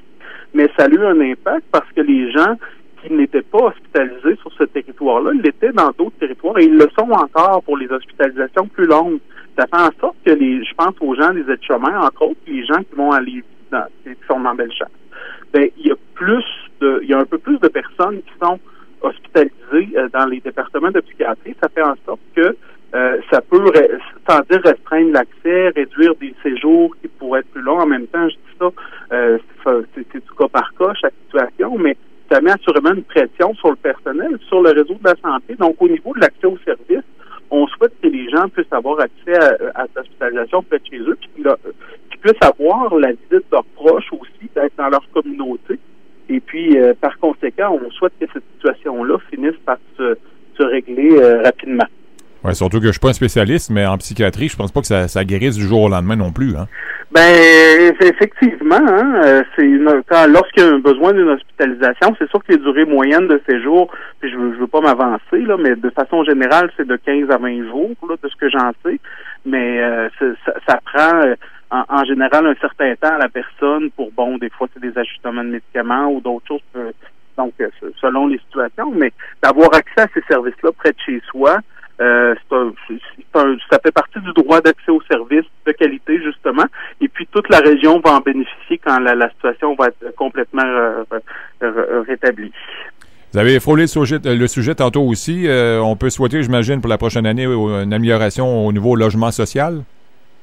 mais 0.66 0.72
ça 0.78 0.86
a 0.86 0.90
eu 0.90 1.06
un 1.06 1.20
impact 1.22 1.66
parce 1.72 1.92
que 1.96 2.02
les 2.02 2.32
gens 2.32 2.56
qui 3.02 3.14
n'étaient 3.14 3.44
pas 3.44 3.66
hospitalisés 3.68 4.36
sur 4.42 4.52
ce 4.54 4.64
territoire-là, 4.64 5.32
ils 5.36 5.42
l'étaient 5.42 5.72
dans 5.72 5.92
d'autres 5.98 6.18
territoires 6.20 6.58
et 6.58 6.66
ils 6.66 6.76
le 6.76 6.90
sont 6.98 7.12
encore 7.12 7.62
pour 7.64 7.78
les 7.78 7.88
hospitalisations 7.92 8.68
plus 8.68 8.88
longues 8.88 9.20
ça 9.58 9.68
fait 9.68 9.82
en 9.82 10.00
sorte 10.00 10.18
que 10.26 10.32
les, 10.32 10.64
je 10.64 10.74
pense 10.76 10.96
aux 11.00 11.16
gens 11.16 11.34
des 11.34 11.50
aides-chemins, 11.50 12.02
entre 12.02 12.24
autres, 12.24 12.40
les 12.48 12.66
gens 12.66 12.80
qui 12.80 12.96
vont 12.96 13.12
aller 13.12 13.44
dans, 13.72 13.86
qui 14.04 14.12
sont 14.28 14.40
dans 14.40 14.54
Bellechasse, 14.54 14.90
ben, 15.54 15.70
il 15.78 15.88
y 15.88 15.92
a 15.92 15.96
plus 16.14 16.44
de, 16.82 17.00
il 17.04 17.10
y 17.10 17.14
a 17.14 17.20
un 17.20 17.26
peu 17.26 17.38
plus 17.38 17.58
de 17.60 17.68
personnes 17.68 18.22
qui 18.22 18.34
sont 18.42 18.60
hospitalisées 19.02 19.98
euh, 19.98 20.10
dans 20.10 20.26
les 20.26 20.42
départements 20.42 20.92
de 20.92 21.00
psychiatrie. 21.00 21.56
Ça 21.62 21.70
fait 21.70 21.84
en 21.84 21.96
sorte 22.06 22.20
que 22.36 22.56
euh, 22.96 23.18
ça 23.32 23.42
peut, 23.42 23.64
sans 24.30 24.40
dire 24.50 24.62
restreindre 24.64 25.14
l'accès, 25.14 25.70
réduire 25.70 26.16
des 26.16 26.34
séjours 26.44 26.96
qui 27.02 27.08
pourraient 27.08 27.42
être 27.42 27.52
plus 27.52 27.62
longs. 27.62 27.80
En 27.80 27.88
même 27.88 28.08
temps, 28.08 28.28
je 28.28 28.36
dis 28.36 28.58
ça, 28.60 28.70
euh, 29.14 29.38
c'est 29.96 30.14
du 30.14 30.32
cas 30.38 30.48
par 30.48 30.74
cas, 30.78 30.94
chaque 31.00 31.14
situation, 31.26 31.78
mais 31.78 31.98
ça 32.32 32.42
met 32.42 32.52
assurément 32.52 32.94
une 32.94 33.04
pression 33.04 33.54
sur 33.56 33.70
le 33.70 33.76
personnel, 33.76 34.38
sur 34.48 34.62
le 34.62 34.72
réseau 34.72 34.96
de 34.96 35.04
la 35.04 35.16
santé. 35.22 35.56
Donc, 35.56 35.76
au 35.80 35.88
niveau 35.88 36.14
de 36.14 36.22
l'accès 36.22 36.48
aux 36.48 36.58
services, 36.66 37.06
on 37.52 37.68
souhaite 37.68 37.94
que 38.02 38.08
les 38.08 38.30
gens 38.30 38.50
puissent 38.50 38.72
avoir 38.72 39.00
accès 39.00 39.36
à, 39.36 39.82
à 39.82 39.86
l'hospitalisation 39.96 40.64
près 40.64 40.80
de 40.80 40.86
chez 40.86 41.00
eux, 41.00 41.18
puis 41.20 41.44
qu'ils 41.44 42.20
puissent 42.20 42.42
avoir 42.42 42.96
la 42.96 43.10
visite 43.12 43.32
de 43.32 43.44
leurs 43.52 43.66
proches 43.76 44.12
aussi, 44.12 44.50
d'être 44.56 44.76
dans 44.78 44.90
leur 44.90 45.08
communauté. 45.14 45.80
Et 46.30 46.40
puis, 46.40 46.78
euh, 46.78 46.94
par 47.00 47.18
conséquent, 47.20 47.78
on 47.82 47.92
souhaite 47.92 48.14
que 48.20 48.26
cette 48.34 48.44
situation-là 48.56 49.18
finisse 49.30 49.56
par 49.66 49.78
se, 49.98 50.18
régler 50.58 51.12
euh, 51.12 51.44
rapidement. 51.44 51.86
Ouais, 52.44 52.54
surtout 52.54 52.80
que 52.80 52.88
je 52.88 52.92
suis 52.92 53.00
pas 53.00 53.10
un 53.10 53.14
spécialiste, 53.14 53.70
mais 53.70 53.86
en 53.86 53.98
psychiatrie, 53.98 54.48
je 54.48 54.56
pense 54.56 54.72
pas 54.72 54.82
que 54.82 54.88
ça, 54.88 55.08
ça 55.08 55.26
guérisse 55.26 55.56
du 55.56 55.68
jour 55.68 55.82
au 55.84 55.90
lendemain 55.90 56.16
non 56.16 56.32
plus. 56.32 56.56
Hein. 56.56 56.68
Ben 57.16 57.96
effectivement, 58.02 58.76
hein, 58.76 59.22
euh, 59.24 59.44
c'est 59.56 59.66
quand 60.10 60.28
lorsqu'il 60.28 60.64
y 60.64 60.66
a 60.66 60.70
un 60.74 60.80
besoin 60.80 61.14
d'une 61.14 61.30
hospitalisation, 61.30 62.14
c'est 62.20 62.30
sûr 62.30 62.44
que 62.44 62.52
les 62.52 62.58
durées 62.58 62.84
moyennes 62.84 63.30
de 63.30 63.42
séjour, 63.48 63.90
puis 64.20 64.30
je 64.30 64.36
je 64.36 64.60
veux 64.60 64.68
pas 64.68 64.82
m'avancer 64.82 65.40
là, 65.48 65.56
mais 65.56 65.78
de 65.78 65.90
façon 65.92 66.26
générale, 66.26 66.70
c'est 66.76 66.86
de 66.86 66.98
15 66.98 67.32
à 67.32 67.38
20 67.38 67.70
jours 67.70 67.92
là, 68.10 68.16
de 68.22 68.28
ce 68.28 68.36
que 68.36 68.50
j'en 68.50 68.72
sais. 68.86 69.00
Mais 69.46 69.82
euh, 69.82 70.10
ça, 70.20 70.54
ça, 70.68 70.82
prend 70.84 71.22
euh, 71.22 71.36
en, 71.72 72.04
général 72.04 72.48
un 72.48 72.56
certain 72.56 72.94
temps 72.96 73.16
à 73.16 73.20
la 73.20 73.30
personne 73.30 73.92
pour 73.92 74.12
bon, 74.12 74.38
des 74.38 74.50
fois 74.50 74.68
c'est 74.74 74.82
des 74.82 74.98
ajustements 75.00 75.46
de 75.46 75.52
médicaments 75.52 76.08
ou 76.08 76.20
d'autres 76.20 76.48
choses. 76.50 76.94
donc 77.38 77.54
selon 78.02 78.28
les 78.28 78.40
situations, 78.40 78.92
mais 78.94 79.14
d'avoir 79.42 79.74
accès 79.74 80.02
à 80.02 80.08
ces 80.14 80.24
services-là 80.28 80.72
près 80.74 80.92
de 80.92 81.00
chez 81.06 81.22
soi, 81.32 81.60
euh, 82.02 82.36
ça 82.52 83.80
fait 83.82 83.92
partie 83.92 84.20
du 84.20 84.34
droit 84.34 84.60
d'accès 84.60 84.92
aux 84.92 85.02
services 85.10 85.46
de 85.66 85.72
qualité, 85.72 86.22
justement. 86.22 86.66
Toute 87.36 87.50
la 87.50 87.60
région 87.60 88.00
va 88.00 88.14
en 88.14 88.22
bénéficier 88.22 88.78
quand 88.78 88.98
la, 88.98 89.30
situation 89.32 89.76
va 89.76 89.88
être 89.88 90.16
complètement 90.16 90.64
euh, 90.64 91.04
rétablie. 92.08 92.54
Vous 93.34 93.40
avez 93.40 93.60
frôlé 93.60 93.84
le 93.84 93.88
sujet, 93.88 94.20
le 94.24 94.48
sujet 94.48 94.74
tantôt 94.76 95.02
aussi. 95.02 95.46
Euh, 95.46 95.82
on 95.82 95.98
peut 95.98 96.10
souhaiter, 96.10 96.42
j'imagine, 96.44 96.80
pour 96.80 96.90
la 96.90 96.98
prochaine 96.98 97.26
année, 97.26 97.44
une 97.44 97.92
amélioration 97.92 98.66
au 98.66 98.72
niveau 98.72 98.96
logement 98.96 99.32
social? 99.32 99.84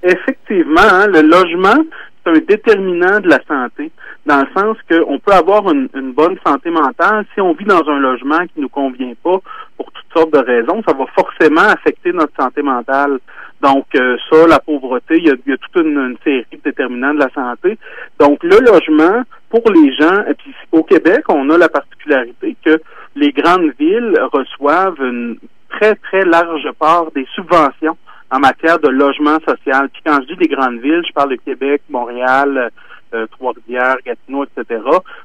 Effectivement, 0.03 0.83
hein, 0.83 1.07
le 1.07 1.23
logement, 1.23 1.83
c'est 2.23 2.31
un 2.31 2.41
déterminant 2.47 3.21
de 3.21 3.29
la 3.31 3.39
santé, 3.49 3.91
dans 4.27 4.41
le 4.41 4.47
sens 4.55 4.77
qu'on 4.91 5.19
peut 5.19 5.33
avoir 5.33 5.73
une, 5.73 6.13
bonne 6.13 6.37
santé 6.47 6.69
mentale 6.69 7.25
si 7.33 7.41
on 7.41 7.55
vit 7.55 7.65
dans 7.65 7.89
un 7.89 8.01
logement 8.01 8.41
qui 8.53 8.61
nous 8.61 8.69
convient 8.69 9.15
pas 9.23 9.41
pour 9.79 9.91
toutes 9.93 10.13
sortes 10.15 10.33
de 10.35 10.41
raisons, 10.41 10.83
ça 10.87 10.95
va 10.95 11.07
forcément 11.15 11.63
affecter 11.63 12.13
notre 12.13 12.35
santé 12.39 12.61
mentale. 12.61 13.19
Donc 13.63 13.87
euh, 13.95 14.17
ça, 14.29 14.47
la 14.49 14.59
pauvreté, 14.59 15.19
il 15.19 15.27
y 15.27 15.31
a, 15.31 15.57
toute 15.57 15.85
une, 15.85 16.17
série 16.25 16.45
de 16.53 16.61
déterminants 16.65 17.15
de 17.15 17.21
la 17.21 17.31
santé. 17.31 17.79
Donc 18.19 18.43
le 18.43 18.59
logement, 18.59 19.23
pour 19.51 19.63
les 19.71 19.95
gens, 19.95 20.25
et 20.29 20.35
puis 20.35 20.53
au 20.73 20.83
Québec, 20.83 21.25
on 21.29 21.49
a 21.51 21.57
la 21.57 21.69
particularité 21.69 22.57
que 22.65 22.81
les 23.15 23.31
grandes 23.31 23.73
villes 23.79 24.19
reçoivent 24.33 25.01
une 25.01 25.37
très, 25.69 25.95
très 25.95 26.25
large 26.25 26.69
part 26.79 27.11
des 27.13 27.27
subventions 27.35 27.97
en 28.33 28.41
matière 28.41 28.81
de 28.81 28.89
logement 28.89 29.39
social. 29.47 29.89
Puis 29.93 30.03
quand 30.05 30.19
je 30.23 30.35
dis 30.35 30.37
des 30.37 30.49
grandes 30.49 30.81
villes, 30.81 31.03
je 31.07 31.13
parle 31.13 31.31
de 31.31 31.37
Québec, 31.37 31.83
Montréal, 31.89 32.71
euh, 33.15 33.27
Trois-Rivières, 33.27 33.97
Gatineau, 34.05 34.45
etc. 34.45 34.81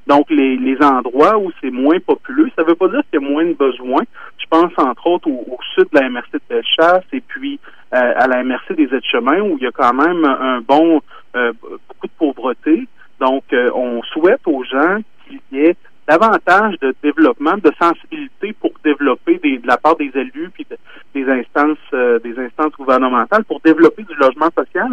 Donc 0.08 0.30
les, 0.30 0.58
les 0.58 0.78
endroits 0.82 1.38
où 1.38 1.52
c'est 1.62 1.72
moins 1.72 2.00
populeux, 2.00 2.50
ça 2.56 2.64
ne 2.64 2.68
veut 2.68 2.76
pas 2.76 2.88
dire 2.88 3.02
qu'il 3.10 3.22
y 3.22 3.26
a 3.26 3.30
moins 3.30 3.46
de 3.46 3.54
besoins. 3.54 4.04
Je 4.38 4.46
pense 4.50 4.72
entre 4.78 5.08
autres 5.08 5.30
au, 5.30 5.58
sud 5.76 5.88
de 5.92 6.00
la 6.00 6.10
MRC 6.10 6.34
de 6.34 6.42
Bellechasse 6.50 7.06
et 7.14 7.22
puis 7.22 7.60
euh, 7.94 8.14
à 8.16 8.28
la 8.28 8.44
MRC 8.44 8.76
des 8.76 8.94
aides-chemins 8.94 9.42
où 9.42 9.58
il 9.58 9.64
y 9.64 9.68
a 9.68 9.72
quand 9.72 9.94
même 9.94 10.26
un 10.26 10.62
bon 10.62 11.02
euh, 11.36 11.54
beaucoup 11.88 12.08
de 12.08 12.12
pauvreté. 12.18 12.88
Donc 13.20 13.44
on 13.74 14.04
souhaite 14.04 14.42
aux 14.46 14.64
gens 14.64 15.00
qu'il 15.28 15.40
y 15.52 15.66
ait 15.66 15.76
davantage 16.08 16.80
de 16.80 16.96
développement, 17.04 17.58
de 17.58 17.72
sensibilité 17.80 18.54
pour 18.54 18.72
développer 18.84 19.40
des, 19.40 19.58
de 19.58 19.68
la 19.68 19.78
part 19.78 19.98
des 19.98 20.12
élus 20.16 20.50
puis 20.54 20.66
des 21.14 21.30
instances 21.30 21.78
euh, 21.94 22.20
des 22.20 22.38
instances 22.40 22.72
gouvernementales 22.78 23.44
pour 23.44 23.60
développer 23.60 24.04
du 24.04 24.16
logement 24.16 24.50
social. 24.58 24.88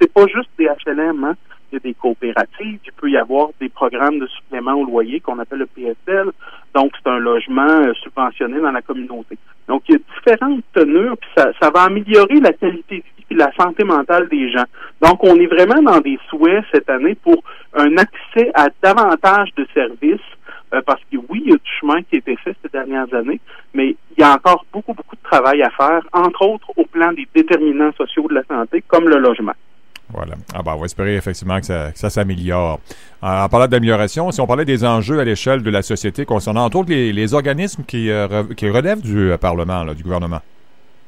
C'est 0.00 0.12
pas 0.12 0.26
juste 0.26 0.50
des 0.58 0.66
HLM, 0.66 1.24
hein. 1.24 1.34
Il 2.60 2.92
peut 2.96 3.10
y 3.10 3.16
avoir 3.16 3.48
des 3.60 3.68
programmes 3.68 4.18
de 4.18 4.26
supplément 4.26 4.74
au 4.74 4.84
loyer 4.84 5.20
qu'on 5.20 5.38
appelle 5.38 5.60
le 5.60 5.66
PSL. 5.66 6.30
Donc 6.74 6.92
c'est 6.96 7.10
un 7.10 7.18
logement 7.18 7.62
euh, 7.62 7.92
subventionné 8.02 8.60
dans 8.60 8.70
la 8.70 8.82
communauté. 8.82 9.38
Donc 9.68 9.82
il 9.88 9.94
y 9.94 9.96
a 9.96 9.98
différentes 10.14 10.62
tenures 10.72 11.16
puis 11.16 11.30
ça, 11.36 11.50
ça 11.60 11.70
va 11.70 11.82
améliorer 11.82 12.40
la 12.40 12.52
qualité 12.52 12.98
de 12.98 13.02
vie 13.02 13.24
et 13.30 13.34
la 13.34 13.50
santé 13.58 13.84
mentale 13.84 14.28
des 14.28 14.50
gens. 14.50 14.64
Donc 15.00 15.24
on 15.24 15.36
est 15.36 15.46
vraiment 15.46 15.82
dans 15.82 16.00
des 16.00 16.18
souhaits 16.28 16.64
cette 16.72 16.90
année 16.90 17.14
pour 17.14 17.42
un 17.74 17.96
accès 17.96 18.50
à 18.54 18.68
davantage 18.82 19.54
de 19.56 19.66
services 19.74 20.20
euh, 20.74 20.82
parce 20.84 21.00
que 21.10 21.16
oui, 21.28 21.42
il 21.44 21.50
y 21.50 21.54
a 21.54 21.56
du 21.56 21.70
chemin 21.80 22.02
qui 22.02 22.16
a 22.16 22.18
été 22.18 22.36
fait 22.36 22.56
ces 22.62 22.68
dernières 22.68 23.12
années, 23.14 23.40
mais 23.72 23.96
il 24.16 24.20
y 24.20 24.22
a 24.22 24.32
encore 24.32 24.64
beaucoup, 24.72 24.94
beaucoup 24.94 25.16
de 25.16 25.22
travail 25.22 25.62
à 25.62 25.70
faire, 25.70 26.02
entre 26.12 26.42
autres 26.42 26.70
au 26.76 26.84
plan 26.84 27.12
des 27.12 27.26
déterminants 27.34 27.92
sociaux 27.92 28.26
de 28.28 28.34
la 28.34 28.44
santé, 28.44 28.82
comme 28.86 29.08
le 29.08 29.18
logement. 29.18 29.54
Voilà. 30.12 30.34
Ah 30.54 30.62
ben, 30.62 30.72
on 30.74 30.78
va 30.78 30.84
espérer 30.84 31.16
effectivement 31.16 31.58
que 31.58 31.66
ça, 31.66 32.10
s'améliore. 32.10 32.80
En, 33.22 33.48
parlant 33.48 33.66
d'amélioration, 33.66 34.30
si 34.30 34.40
on 34.40 34.46
parlait 34.46 34.64
des 34.64 34.84
enjeux 34.84 35.18
à 35.18 35.24
l'échelle 35.24 35.62
de 35.62 35.70
la 35.70 35.82
société 35.82 36.24
concernant 36.24 36.64
entre 36.64 36.78
autres 36.78 36.90
les, 36.90 37.34
organismes 37.34 37.84
qui, 37.84 38.10
euh, 38.10 38.44
qui 38.56 38.70
relèvent 38.70 39.02
du 39.02 39.32
euh, 39.32 39.36
Parlement, 39.36 39.84
du 39.86 40.02
gouvernement. 40.02 40.40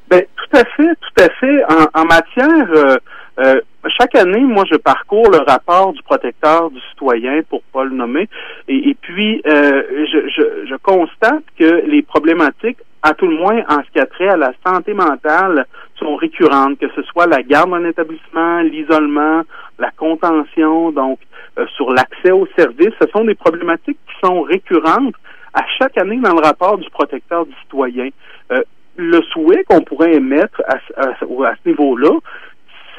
Ben, 0.09 0.23
tout 0.35 0.57
à 0.57 0.65
fait, 0.65 0.95
tout 0.95 1.23
à 1.23 1.29
fait. 1.39 1.63
En, 1.93 2.05
matière 2.05 2.97
euh, 3.39 3.61
chaque 3.97 4.15
année, 4.15 4.41
moi, 4.41 4.65
je 4.69 4.75
parcours 4.75 5.29
le 5.31 5.37
rapport 5.37 5.93
du 5.93 6.01
protecteur 6.03 6.69
du 6.71 6.79
citoyen, 6.89 7.41
pour 7.49 7.61
pas 7.73 7.85
le 7.85 7.95
nommer, 7.95 8.27
et, 8.67 8.95
puis 8.99 9.41
euh, 9.47 9.83
je, 10.11 10.65
je, 10.67 10.75
constate 10.81 11.43
que 11.57 11.85
les 11.87 12.01
problématiques 12.01 12.79
à 13.01 13.13
tout 13.13 13.27
le 13.27 13.37
moins 13.37 13.61
en 13.69 13.81
ce 13.83 13.91
qui 13.91 13.99
a 13.99 14.05
trait 14.05 14.27
à 14.27 14.37
la 14.37 14.51
santé 14.65 14.93
mentale, 14.93 15.65
sont 15.97 16.15
récurrentes, 16.15 16.79
que 16.79 16.89
ce 16.95 17.01
soit 17.03 17.27
la 17.27 17.41
garde 17.43 17.73
en 17.73 17.83
établissement, 17.83 18.61
l'isolement, 18.61 19.43
la 19.77 19.91
contention, 19.91 20.91
donc 20.91 21.19
euh, 21.57 21.65
sur 21.75 21.91
l'accès 21.91 22.31
aux 22.31 22.47
services. 22.57 22.93
Ce 23.01 23.07
sont 23.09 23.25
des 23.25 23.35
problématiques 23.35 23.99
qui 24.07 24.27
sont 24.27 24.41
récurrentes 24.41 25.15
à 25.53 25.63
chaque 25.77 25.97
année 25.97 26.17
dans 26.17 26.33
le 26.33 26.41
rapport 26.41 26.77
du 26.77 26.89
protecteur 26.89 27.45
du 27.45 27.53
citoyen. 27.63 28.09
Euh, 28.51 28.61
le 28.97 29.21
souhait 29.31 29.63
qu'on 29.63 29.81
pourrait 29.81 30.13
émettre 30.15 30.61
à, 30.67 30.75
à 30.97 31.15
ce 31.15 31.69
niveau-là, 31.69 32.11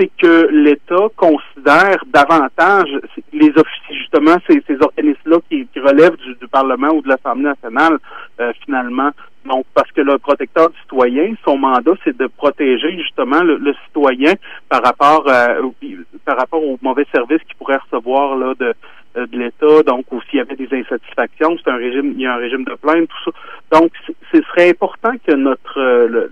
c'est 0.01 0.11
que 0.19 0.49
l'État 0.51 1.09
considère 1.17 2.03
davantage 2.07 2.89
les 3.33 3.51
officiers, 3.51 3.97
justement, 3.97 4.37
ces, 4.49 4.63
ces 4.67 4.81
organismes-là 4.81 5.39
qui, 5.51 5.67
relèvent 5.79 6.17
du, 6.17 6.49
Parlement 6.49 6.89
ou 6.89 7.03
de 7.03 7.09
l'Assemblée 7.09 7.45
nationale, 7.45 7.99
euh, 8.41 8.53
finalement. 8.65 9.11
Donc, 9.45 9.65
parce 9.75 9.91
que 9.93 10.01
le 10.01 10.19
protecteur 10.19 10.71
du 10.71 10.79
citoyen, 10.81 11.35
son 11.45 11.59
mandat, 11.59 11.93
c'est 12.05 12.17
de 12.17 12.27
protéger 12.27 12.97
justement 12.97 13.43
le, 13.43 13.75
citoyen 13.87 14.35
par 14.69 14.83
rapport 14.83 15.25
euh, 15.29 15.63
par 16.25 16.37
rapport 16.37 16.63
aux 16.63 16.79
mauvais 16.83 17.07
services 17.13 17.43
qu'il 17.47 17.57
pourrait 17.57 17.79
recevoir 17.79 18.37
là 18.37 18.55
de 18.59 18.75
euh, 19.17 19.27
de 19.27 19.39
l'État, 19.39 19.83
donc 19.87 20.11
ou 20.13 20.21
s'il 20.23 20.39
y 20.39 20.41
avait 20.41 20.57
des 20.57 20.69
insatisfactions, 20.73 21.57
c'est 21.63 21.71
un 21.71 21.77
régime, 21.77 22.13
il 22.15 22.21
y 22.21 22.27
a 22.27 22.35
un 22.35 22.39
régime 22.39 22.65
de 22.65 22.75
plainte, 22.75 23.09
tout 23.09 23.31
ça. 23.31 23.79
Donc, 23.81 23.93
ce 24.33 24.43
serait 24.43 24.71
important 24.71 25.13
que 25.27 25.35
notre 25.35 25.81
le, 25.81 26.31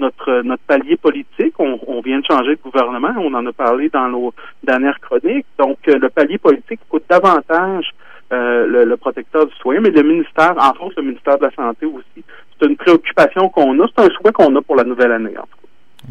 notre 0.00 0.42
notre 0.42 0.62
palier 0.62 0.96
politique. 0.96 1.54
On, 1.58 2.00
vient 2.00 2.20
de 2.20 2.24
changer 2.24 2.56
de 2.56 2.60
gouvernement. 2.62 3.12
On 3.18 3.32
en 3.34 3.46
a 3.46 3.52
parlé 3.52 3.88
dans 3.88 4.08
nos 4.08 4.32
dernières 4.62 4.98
chroniques. 5.00 5.46
Donc, 5.58 5.78
euh, 5.88 5.98
le 5.98 6.08
palier 6.08 6.38
politique 6.38 6.80
coûte 6.88 7.04
davantage 7.08 7.90
euh, 8.32 8.84
le, 8.84 8.96
protecteur 8.96 9.46
du 9.46 9.52
citoyen, 9.54 9.80
mais 9.80 9.90
le 9.90 10.02
ministère, 10.02 10.54
en 10.56 10.72
France, 10.74 10.92
le 10.96 11.02
ministère 11.02 11.38
de 11.38 11.44
la 11.44 11.50
Santé 11.50 11.86
aussi. 11.86 12.24
C'est 12.58 12.66
une 12.66 12.76
préoccupation 12.76 13.48
qu'on 13.48 13.78
a. 13.80 13.86
C'est 13.88 14.04
un 14.04 14.08
souhait 14.10 14.32
qu'on 14.32 14.54
a 14.56 14.62
pour 14.62 14.76
la 14.76 14.84
nouvelle 14.84 15.12
année, 15.12 15.36
en 15.36 15.42
tout 15.42 15.60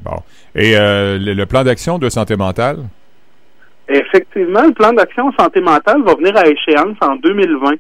Bon. 0.03 0.17
Et 0.55 0.77
euh, 0.77 1.17
le, 1.17 1.45
plan 1.45 1.63
d'action 1.63 1.97
de 1.97 2.09
santé 2.09 2.35
mentale? 2.35 2.77
Effectivement, 3.87 4.63
le 4.63 4.73
plan 4.73 4.93
d'action 4.93 5.31
santé 5.33 5.61
mentale 5.61 6.03
va 6.03 6.13
venir 6.15 6.35
à 6.37 6.47
échéance 6.47 6.97
en 7.01 7.15
2020. 7.15 7.75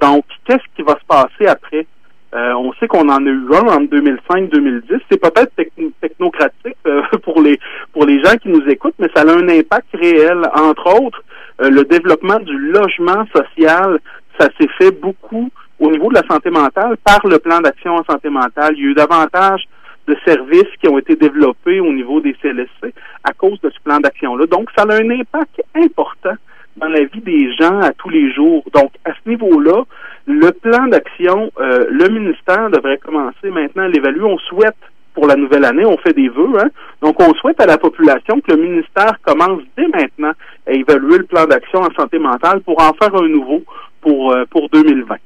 Donc, 0.00 0.24
qu'est-ce 0.46 0.64
qui 0.74 0.82
va 0.82 0.94
se 0.94 1.06
passer 1.06 1.46
après? 1.46 1.86
Euh, 2.34 2.54
on 2.54 2.72
sait 2.74 2.88
qu'on 2.88 3.08
en 3.10 3.26
a 3.26 3.28
eu 3.28 3.46
un 3.52 3.66
en 3.68 3.84
2005-2010. 3.84 5.00
C'est 5.10 5.20
peut-être 5.20 5.52
technocratique 6.00 6.76
euh, 6.86 7.02
pour 7.22 7.42
les 7.42 7.58
pour 7.92 8.06
les 8.06 8.22
gens 8.24 8.36
qui 8.36 8.48
nous 8.48 8.66
écoutent, 8.68 8.94
mais 8.98 9.08
ça 9.14 9.22
a 9.22 9.30
un 9.30 9.48
impact 9.48 9.88
réel. 9.92 10.40
Entre 10.54 11.02
autres, 11.02 11.22
euh, 11.60 11.68
le 11.68 11.84
développement 11.84 12.38
du 12.38 12.56
logement 12.56 13.26
social, 13.34 13.98
ça 14.38 14.48
s'est 14.58 14.70
fait 14.78 14.92
beaucoup 14.92 15.50
au 15.78 15.90
niveau 15.90 16.08
de 16.08 16.14
la 16.14 16.26
santé 16.28 16.48
mentale 16.48 16.96
par 17.04 17.26
le 17.26 17.38
plan 17.38 17.60
d'action 17.60 17.96
en 17.96 18.04
santé 18.04 18.30
mentale. 18.30 18.74
Il 18.76 18.82
y 18.82 18.86
a 18.86 18.90
eu 18.90 18.94
davantage 18.94 19.64
de 20.08 20.16
services 20.24 20.72
qui 20.80 20.88
ont 20.88 20.98
été 20.98 21.16
développés 21.16 21.80
au 21.80 21.92
niveau 21.92 22.20
des 22.20 22.34
CLSC 22.40 22.94
à 23.24 23.32
cause 23.34 23.60
de 23.60 23.70
ce 23.70 23.80
plan 23.84 24.00
d'action-là. 24.00 24.46
Donc, 24.46 24.70
ça 24.76 24.84
a 24.84 24.94
un 24.94 25.10
impact 25.10 25.62
important 25.74 26.36
dans 26.76 26.88
la 26.88 27.04
vie 27.04 27.20
des 27.20 27.54
gens 27.54 27.80
à 27.80 27.92
tous 27.92 28.08
les 28.08 28.32
jours. 28.32 28.64
Donc, 28.74 28.92
à 29.04 29.12
ce 29.12 29.28
niveau-là, 29.28 29.84
le 30.26 30.50
plan 30.52 30.86
d'action, 30.86 31.50
euh, 31.58 31.86
le 31.90 32.08
ministère 32.08 32.70
devrait 32.70 32.98
commencer 32.98 33.50
maintenant 33.50 33.84
à 33.84 33.88
l'évaluer. 33.88 34.24
On 34.24 34.38
souhaite 34.38 34.76
pour 35.14 35.26
la 35.26 35.36
nouvelle 35.36 35.64
année, 35.64 35.84
on 35.84 35.98
fait 35.98 36.14
des 36.14 36.28
vœux, 36.28 36.58
hein? 36.58 36.68
donc 37.02 37.20
on 37.20 37.34
souhaite 37.34 37.60
à 37.60 37.66
la 37.66 37.76
population 37.76 38.40
que 38.40 38.52
le 38.52 38.62
ministère 38.62 39.18
commence 39.22 39.60
dès 39.76 39.86
maintenant 39.88 40.32
à 40.66 40.72
évaluer 40.72 41.18
le 41.18 41.24
plan 41.24 41.44
d'action 41.44 41.80
en 41.80 41.92
santé 41.92 42.18
mentale 42.18 42.62
pour 42.62 42.80
en 42.80 42.94
faire 42.94 43.14
un 43.14 43.28
nouveau 43.28 43.62
pour, 44.00 44.32
euh, 44.32 44.44
pour 44.48 44.70
2020. 44.70 45.16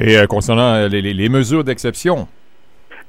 Et 0.00 0.18
euh, 0.18 0.26
concernant 0.26 0.86
les, 0.88 1.00
les 1.00 1.28
mesures 1.30 1.64
d'exception, 1.64 2.28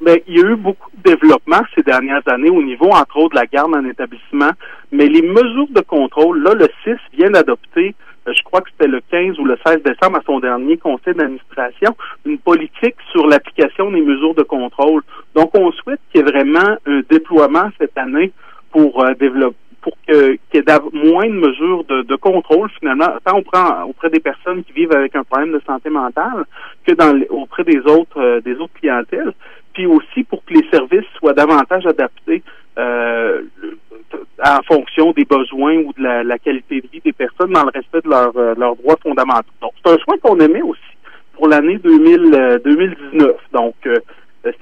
mais 0.02 0.24
il 0.28 0.38
y 0.38 0.42
a 0.42 0.48
eu 0.48 0.56
beaucoup 0.56 0.90
de 0.98 1.12
développement 1.12 1.62
ces 1.76 1.84
dernières 1.84 2.26
années 2.28 2.50
au 2.50 2.64
niveau, 2.64 2.90
entre 2.92 3.18
autres, 3.18 3.36
de 3.36 3.40
la 3.40 3.46
garde 3.46 3.76
en 3.76 3.84
établissement. 3.86 4.52
Mais 4.92 5.08
les 5.08 5.22
mesures 5.22 5.68
de 5.70 5.82
contrôle, 5.82 6.42
là, 6.42 6.54
le 6.54 6.68
6 6.84 6.96
vient 7.18 7.32
d'adopter, 7.32 7.90
euh, 7.90 8.09
je 8.34 8.44
crois 8.44 8.62
que 8.62 8.70
c'était 8.72 8.90
le 8.90 9.02
15 9.10 9.40
ou 9.40 9.46
le 9.46 9.58
16 9.66 9.84
décembre 9.84 10.18
à 10.18 10.22
son 10.26 10.40
dernier 10.40 10.78
conseil 10.78 11.14
d'administration, 11.14 11.96
une 12.26 12.38
politique 12.38 12.96
sur 13.12 13.28
l'application 13.28 13.92
des 13.92 14.02
mesures 14.02 14.36
de 14.36 14.44
contrôle. 14.44 15.02
Donc, 15.36 15.52
on 15.56 15.72
souhaite 15.72 16.00
qu'il 16.12 16.22
y 16.22 16.24
ait 16.24 16.32
vraiment 16.32 16.78
un 16.86 17.02
déploiement 17.10 17.70
cette 17.80 17.98
année 17.98 18.32
pour 18.72 19.04
euh, 19.04 19.14
développer 19.20 19.56
pour 19.82 19.94
qu'il 20.06 20.38
y 20.54 20.58
ait 20.58 20.80
moins 20.92 21.28
de 21.28 21.34
mesures 21.34 21.86
de, 21.86 22.16
contrôle 22.18 22.70
finalement, 22.80 23.08
tant 23.24 23.38
auprès, 23.38 23.60
auprès 23.88 24.10
des 24.10 24.20
personnes 24.20 24.62
qui 24.64 24.74
vivent 24.74 24.92
avec 24.92 25.16
un 25.16 25.24
problème 25.24 25.54
de 25.54 25.62
santé 25.66 25.90
mentale 25.90 26.44
que 26.86 26.94
dans 26.94 27.18
auprès 27.30 27.64
des 27.64 27.80
autres 27.80 28.20
euh, 28.20 28.42
des 28.42 28.56
autres 28.56 28.74
clientèles 28.74 29.34
puis 29.74 29.86
aussi 29.86 30.24
pour 30.24 30.44
que 30.44 30.54
les 30.54 30.68
services 30.70 31.08
soient 31.18 31.34
davantage 31.34 31.86
adaptés 31.86 32.44
euh, 32.78 33.42
en 34.44 34.62
fonction 34.68 35.12
des 35.12 35.26
besoins 35.26 35.76
ou 35.78 35.94
de 35.98 36.04
la, 36.04 36.38
qualité 36.40 36.82
de 36.82 36.88
vie 36.88 37.02
des 37.04 37.12
personnes 37.12 37.52
dans 37.52 37.64
le 37.64 37.72
respect 37.74 38.02
de 38.02 38.10
euh, 38.10 38.56
leurs 38.58 38.76
droits 38.78 38.98
fondamentaux. 39.04 39.52
Donc, 39.62 39.74
c'est 39.84 39.92
un 39.92 39.98
choix 39.98 40.16
qu'on 40.22 40.40
aimait 40.40 40.62
aussi 40.62 40.80
pour 41.34 41.48
l'année 41.48 41.78
2019. 41.78 42.34
Euh, 42.34 43.34
Donc, 43.52 43.76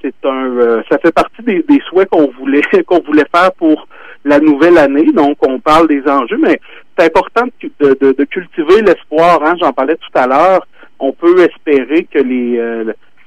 c'est 0.02 0.14
un, 0.24 0.82
ça 0.90 0.98
fait 0.98 1.12
partie 1.12 1.42
des, 1.42 1.80
souhaits 1.88 2.08
qu'on 2.08 2.26
voulait 2.38 2.62
qu'on 2.86 3.00
voulait 3.00 3.26
faire 3.34 3.52
pour 3.52 3.86
la 4.24 4.40
nouvelle 4.40 4.78
année. 4.78 5.12
Donc, 5.12 5.38
on 5.46 5.60
parle 5.60 5.86
des 5.86 6.02
enjeux, 6.08 6.38
mais 6.38 6.60
c'est 6.98 7.06
important 7.06 7.46
de, 7.80 8.24
cultiver 8.24 8.82
l'espoir. 8.82 9.40
Hein, 9.44 9.54
J'en 9.60 9.72
parlais 9.72 9.96
tout 9.96 10.18
à 10.18 10.26
l'heure. 10.26 10.66
On 10.98 11.12
peut 11.12 11.38
espérer 11.38 12.04
que 12.04 12.18
les 12.18 12.58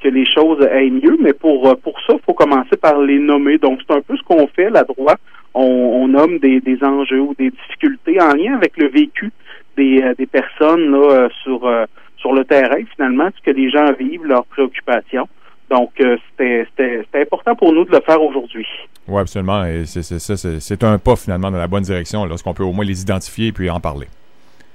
que 0.01 0.10
les 0.10 0.25
choses 0.25 0.62
aillent 0.62 0.91
mieux, 0.91 1.17
mais 1.20 1.34
pour 1.34 1.67
euh, 1.67 1.75
pour 1.75 2.00
ça, 2.08 2.13
il 2.13 2.20
faut 2.25 2.34
commencer 2.34 2.77
par 2.77 3.00
les 3.00 3.20
nommer. 3.20 3.58
Donc, 3.58 3.79
c'est 3.86 3.96
un 3.96 4.01
peu 4.01 4.17
ce 4.17 4.24
qu'on 4.24 4.48
fait, 4.48 4.70
la 4.70 4.84
droite. 4.84 5.20
On, 5.53 6.08
nomme 6.08 6.39
des, 6.39 6.62
des 6.62 6.81
enjeux 6.81 7.20
ou 7.20 7.36
des 7.38 7.50
difficultés 7.50 8.22
en 8.22 8.34
lien 8.34 8.55
avec 8.55 8.77
le 8.77 8.88
vécu 8.88 9.31
des, 9.75 10.01
euh, 10.01 10.13
des 10.17 10.25
personnes 10.25 10.91
là, 10.91 11.12
euh, 11.12 11.29
sur 11.43 11.70
sur 12.17 12.34
le 12.34 12.46
terrain, 12.46 12.81
finalement, 12.96 13.29
ce 13.36 13.51
que 13.51 13.55
les 13.55 13.70
gens 13.70 13.91
vivent, 13.93 14.25
leurs 14.25 14.46
préoccupations. 14.46 15.27
Donc, 15.72 15.91
c'était 15.98 16.67
important 17.15 17.55
pour 17.55 17.74
nous 17.74 17.86
de 17.86 17.91
le 17.91 18.01
faire 18.01 18.22
aujourd'hui. 18.22 18.67
Oui, 19.08 19.20
absolument. 19.22 19.65
Et 19.65 19.86
c'est 19.86 20.84
un 20.84 21.00
pas, 21.00 21.15
finalement, 21.15 21.50
dans 21.50 21.58
la 21.58 21.67
bonne 21.67 21.81
direction, 21.81 22.25
lorsqu'on 22.25 22.53
peut 22.53 22.63
au 22.63 22.74
moins 22.74 22.86
les 22.86 23.01
identifier 23.01 23.48
et 23.48 23.51
puis 23.51 23.70
en 23.70 23.79
parler. 23.79 24.08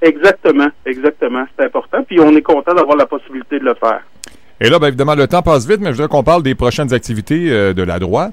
Exactement, 0.02 0.68
exactement. 0.84 1.44
C'est 1.56 1.64
important. 1.64 2.02
Puis 2.02 2.20
on 2.20 2.34
est 2.36 2.42
content 2.42 2.74
d'avoir 2.74 2.96
la 2.96 3.06
possibilité 3.06 3.58
de 3.58 3.64
le 3.64 3.74
faire. 3.74 4.02
Et 4.60 4.70
là, 4.70 4.78
bien 4.78 4.88
évidemment, 4.88 5.14
le 5.14 5.26
temps 5.26 5.42
passe 5.42 5.68
vite, 5.68 5.80
mais 5.80 5.88
je 5.88 5.92
voudrais 5.92 6.08
qu'on 6.08 6.22
parle 6.22 6.42
des 6.42 6.54
prochaines 6.54 6.92
activités 6.94 7.50
euh, 7.50 7.74
de 7.74 7.82
la 7.82 7.98
droite. 7.98 8.32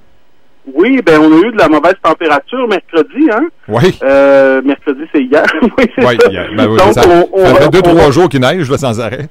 Oui, 0.74 1.02
ben 1.02 1.20
on 1.20 1.26
a 1.26 1.46
eu 1.46 1.52
de 1.52 1.58
la 1.58 1.68
mauvaise 1.68 1.96
température 2.02 2.66
mercredi, 2.70 3.30
hein? 3.30 3.48
Oui. 3.68 4.00
Euh, 4.02 4.62
mercredi, 4.62 5.02
c'est 5.14 5.22
hier. 5.22 5.44
oui, 5.62 5.86
oui, 5.98 6.18
hier. 6.30 6.48
Ben, 6.56 6.68
oui, 6.70 6.78
Donc, 6.78 6.94
ça, 6.94 7.02
on, 7.34 7.46
fait 7.56 7.70
deux, 7.70 7.82
trois 7.82 8.12
jours 8.12 8.30
qu'il 8.30 8.40
neige, 8.40 8.72
là, 8.72 8.78
sans 8.78 9.02
arrêt. 9.02 9.28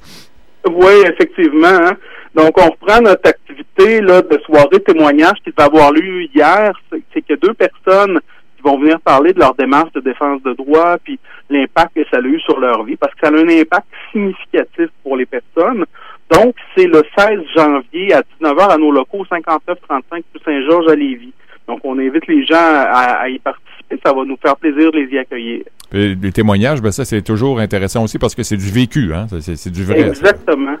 Oui, 0.69 0.93
effectivement. 1.07 1.67
Hein? 1.67 1.93
Donc, 2.35 2.51
on 2.57 2.69
reprend 2.69 3.01
notre 3.01 3.27
activité 3.27 4.01
là, 4.01 4.21
de 4.21 4.39
soirée 4.45 4.79
témoignage 4.85 5.37
qui 5.43 5.51
va 5.57 5.65
avoir 5.65 5.91
lieu 5.91 6.23
hier. 6.35 6.79
C'est 7.13 7.21
que 7.21 7.33
deux 7.33 7.53
personnes 7.55 8.19
qui 8.55 8.63
vont 8.63 8.79
venir 8.79 8.99
parler 9.01 9.33
de 9.33 9.39
leur 9.39 9.55
démarche 9.55 9.91
de 9.93 10.01
défense 10.01 10.41
de 10.43 10.53
droit, 10.53 10.97
puis 11.03 11.19
l'impact 11.49 11.95
que 11.95 12.03
ça 12.11 12.17
a 12.17 12.21
eu 12.21 12.39
sur 12.41 12.59
leur 12.59 12.83
vie, 12.83 12.95
parce 12.95 13.13
que 13.15 13.19
ça 13.23 13.33
a 13.33 13.35
un 13.35 13.49
impact 13.49 13.87
significatif 14.11 14.89
pour 15.01 15.17
les 15.17 15.25
personnes. 15.25 15.85
Donc, 16.33 16.55
c'est 16.75 16.87
le 16.87 17.01
16 17.17 17.39
janvier 17.55 18.13
à 18.13 18.21
19h 18.21 18.69
à 18.69 18.77
nos 18.77 18.91
locaux 18.91 19.25
5935 19.29 20.23
Saint-Georges 20.43 20.91
à 20.91 20.95
Lévis. 20.95 21.33
Donc, 21.67 21.79
on 21.83 21.97
invite 21.99 22.27
les 22.27 22.45
gens 22.45 22.55
à, 22.57 23.29
y 23.29 23.39
participer. 23.39 23.99
Ça 24.03 24.13
va 24.13 24.25
nous 24.25 24.37
faire 24.37 24.55
plaisir 24.57 24.91
de 24.91 24.99
les 24.99 25.13
y 25.13 25.17
accueillir. 25.17 25.63
les 25.91 26.31
témoignages, 26.31 26.81
ben 26.81 26.91
ça, 26.91 27.05
c'est 27.05 27.21
toujours 27.21 27.59
intéressant 27.59 28.03
aussi 28.03 28.17
parce 28.17 28.35
que 28.35 28.43
c'est 28.43 28.57
du 28.57 28.71
vécu, 28.71 29.13
hein? 29.13 29.27
C'est 29.39 29.71
du 29.71 29.83
vrai. 29.83 30.01
Exactement. 30.01 30.77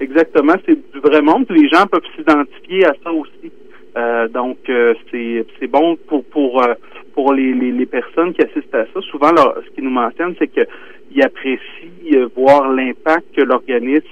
Exactement. 0.00 0.54
C'est 0.66 0.92
du 0.92 1.00
vrai 1.00 1.20
monde. 1.20 1.46
Les 1.50 1.68
gens 1.68 1.86
peuvent 1.86 2.02
s'identifier 2.16 2.86
à 2.86 2.94
ça 3.02 3.12
aussi. 3.12 3.52
Euh, 3.96 4.26
donc, 4.28 4.58
euh, 4.68 4.94
c'est 5.10 5.66
bon 5.68 5.96
pour 6.08 6.24
pour 6.24 6.62
euh, 6.62 6.74
pour 7.14 7.32
les, 7.32 7.52
les, 7.52 7.86
personnes 7.86 8.32
qui 8.32 8.42
assistent 8.42 8.74
à 8.74 8.86
ça. 8.92 9.00
Souvent, 9.02 9.30
ce 9.36 9.70
qu'ils 9.74 9.84
nous 9.84 9.90
mentionnent, 9.90 10.34
c'est 10.38 10.48
qu'ils 10.48 11.22
apprécient 11.22 12.26
voir 12.34 12.72
l'impact 12.72 13.36
que 13.36 13.42
l'organisme 13.42 14.02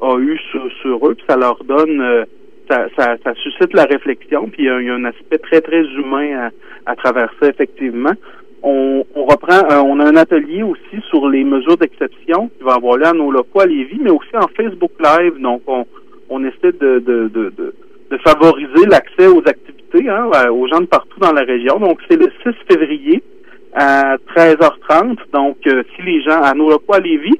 a 0.00 0.18
eu 0.18 0.38
sur, 0.82 1.08
eux, 1.08 1.14
puis 1.14 1.24
ça 1.28 1.36
leur 1.36 1.62
donne, 1.64 2.00
euh, 2.00 2.24
ça, 2.70 2.86
ça, 2.96 3.16
ça, 3.24 3.34
suscite 3.34 3.72
la 3.72 3.84
réflexion, 3.84 4.48
puis 4.48 4.64
il 4.64 4.66
y, 4.66 4.90
a, 4.90 4.94
un 4.94 5.04
aspect 5.04 5.38
très, 5.38 5.60
très 5.60 5.82
humain 5.82 6.50
à, 6.86 6.92
à 6.92 6.96
travers 6.96 7.32
ça, 7.40 7.48
effectivement. 7.48 8.12
On, 8.62 9.04
on 9.14 9.24
reprend, 9.24 9.70
euh, 9.70 9.82
on 9.84 10.00
a 10.00 10.04
un 10.04 10.16
atelier 10.16 10.62
aussi 10.62 11.00
sur 11.08 11.28
les 11.28 11.44
mesures 11.44 11.76
d'exception 11.76 12.50
qui 12.58 12.64
va 12.64 12.74
avoir 12.74 12.96
lieu 12.96 13.06
à 13.06 13.12
nos 13.12 13.30
locaux 13.30 13.60
à 13.60 13.66
Lévis, 13.66 14.00
mais 14.00 14.10
aussi 14.10 14.34
en 14.34 14.48
Facebook 14.56 14.90
Live. 15.00 15.40
Donc, 15.40 15.62
on, 15.66 15.86
on 16.28 16.44
essaie 16.44 16.72
de, 16.72 16.98
de, 16.98 17.28
de, 17.28 17.52
de, 18.10 18.18
favoriser 18.18 18.86
l'accès 18.90 19.28
aux 19.28 19.42
activités 19.46 20.08
hein, 20.08 20.28
aux 20.50 20.66
gens 20.66 20.80
de 20.80 20.86
partout 20.86 21.20
dans 21.20 21.32
la 21.32 21.42
région. 21.42 21.78
Donc, 21.78 22.00
c'est 22.10 22.16
le 22.16 22.30
6 22.42 22.54
février 22.68 23.22
à 23.74 24.16
13h30. 24.34 25.18
Donc, 25.32 25.58
euh, 25.66 25.82
si 25.94 26.02
les 26.02 26.22
gens 26.22 26.42
à 26.42 26.54
nos 26.54 26.68
locaux 26.68 26.94
à 26.94 27.00
Lévis, 27.00 27.38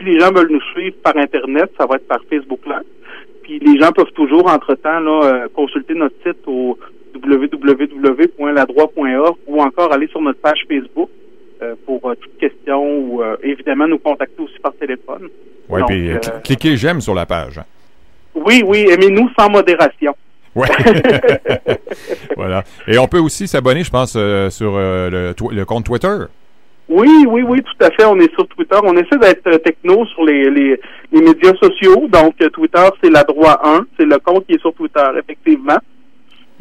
si 0.00 0.06
les 0.06 0.18
gens 0.18 0.32
veulent 0.32 0.50
nous 0.50 0.62
suivre 0.72 0.96
par 1.02 1.14
Internet, 1.16 1.70
ça 1.78 1.86
va 1.86 1.94
être 1.96 2.08
par 2.08 2.20
Facebook 2.28 2.60
Live. 2.66 2.82
puis 3.42 3.58
les 3.58 3.78
gens 3.78 3.92
peuvent 3.92 4.12
toujours, 4.14 4.50
entre-temps, 4.50 5.00
là, 5.00 5.46
consulter 5.54 5.92
notre 5.94 6.16
site 6.26 6.38
au 6.46 6.78
www.ladroit.org 7.14 9.36
ou 9.46 9.60
encore 9.60 9.92
aller 9.92 10.06
sur 10.08 10.22
notre 10.22 10.40
page 10.40 10.64
Facebook 10.68 11.10
pour 11.84 12.00
toute 12.18 12.38
question 12.38 12.82
ou 12.82 13.22
évidemment 13.42 13.86
nous 13.86 13.98
contacter 13.98 14.42
aussi 14.42 14.58
par 14.60 14.72
téléphone. 14.74 15.28
Oui, 15.68 15.82
puis 15.86 16.12
cliquez 16.44 16.76
j'aime 16.76 17.00
sur 17.00 17.14
la 17.14 17.26
page. 17.26 17.58
Hein. 17.58 17.64
Oui, 18.34 18.62
oui, 18.64 18.86
aimez-nous 18.90 19.30
sans 19.38 19.50
modération. 19.50 20.14
Ouais. 20.54 20.68
voilà. 22.36 22.64
Et 22.86 22.98
on 22.98 23.06
peut 23.06 23.18
aussi 23.18 23.46
s'abonner, 23.46 23.84
je 23.84 23.90
pense, 23.90 24.14
euh, 24.16 24.50
sur 24.50 24.74
euh, 24.76 25.32
le, 25.38 25.64
compte 25.64 25.84
Twitter. 25.84 26.16
Oui, 26.90 27.24
oui, 27.28 27.42
oui, 27.46 27.62
tout 27.62 27.84
à 27.84 27.90
fait. 27.92 28.04
On 28.04 28.18
est 28.18 28.32
sur 28.34 28.48
Twitter. 28.48 28.76
On 28.82 28.96
essaie 28.96 29.16
d'être 29.16 29.46
euh, 29.46 29.58
techno 29.58 30.04
sur 30.06 30.24
les, 30.24 30.50
les, 30.50 30.80
médias 31.12 31.54
sociaux. 31.62 32.08
Donc, 32.08 32.36
Twitter, 32.52 32.86
c'est 33.00 33.10
la 33.10 33.22
droit 33.22 33.60
1. 33.62 33.86
C'est 33.96 34.06
le 34.06 34.18
compte 34.18 34.44
qui 34.46 34.54
est 34.54 34.60
sur 34.60 34.74
Twitter, 34.74 35.04
effectivement. 35.16 35.78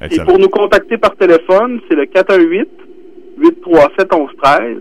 Et 0.10 0.20
pour 0.20 0.38
nous 0.38 0.50
contacter 0.50 0.98
par 0.98 1.16
téléphone, 1.16 1.82
c'est 1.90 1.96
le 1.96 2.06
418 2.06 2.70
837 3.40 4.14
1113 4.14 4.78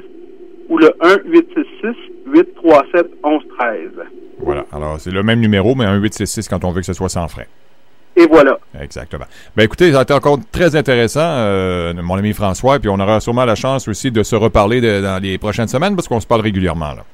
ou 0.69 0.79
le 0.79 0.93
1 1.01 1.17
866 1.25 1.97
837 2.27 3.07
1113. 3.25 3.91
Voilà. 4.41 4.67
Alors, 4.71 5.01
c'est 5.01 5.11
le 5.11 5.23
même 5.23 5.41
numéro, 5.41 5.75
mais 5.75 5.87
un 5.87 5.97
866 5.97 6.49
quand 6.49 6.65
on 6.65 6.73
veut 6.73 6.81
que 6.81 6.87
ce 6.87 6.93
soit 6.93 7.09
sans 7.09 7.27
frais. 7.27 7.49
Et 8.19 8.27
voilà. 8.27 8.59
Exactement. 8.81 9.27
Ben 9.57 9.63
écoutez, 9.63 9.93
ça 9.93 10.01
a 10.01 10.03
été 10.03 10.13
encore 10.13 10.39
très 10.51 10.75
intéressant, 10.75 11.21
euh, 11.23 11.95
mon 11.95 12.17
ami 12.17 12.33
François, 12.33 12.81
puis 12.81 12.89
on 12.89 12.99
aura 12.99 13.21
sûrement 13.21 13.45
la 13.45 13.55
chance 13.55 13.87
aussi 13.87 14.11
de 14.11 14.25
se 14.25 14.35
reparler 14.35 14.81
dans 14.81 15.23
les 15.23 15.39
prochaines 15.39 15.69
semaines 15.69 15.95
parce 15.95 16.09
qu'on 16.09 16.19
se 16.19 16.27
parle 16.27 16.41
régulièrement. 16.41 16.95
Là. 16.97 17.05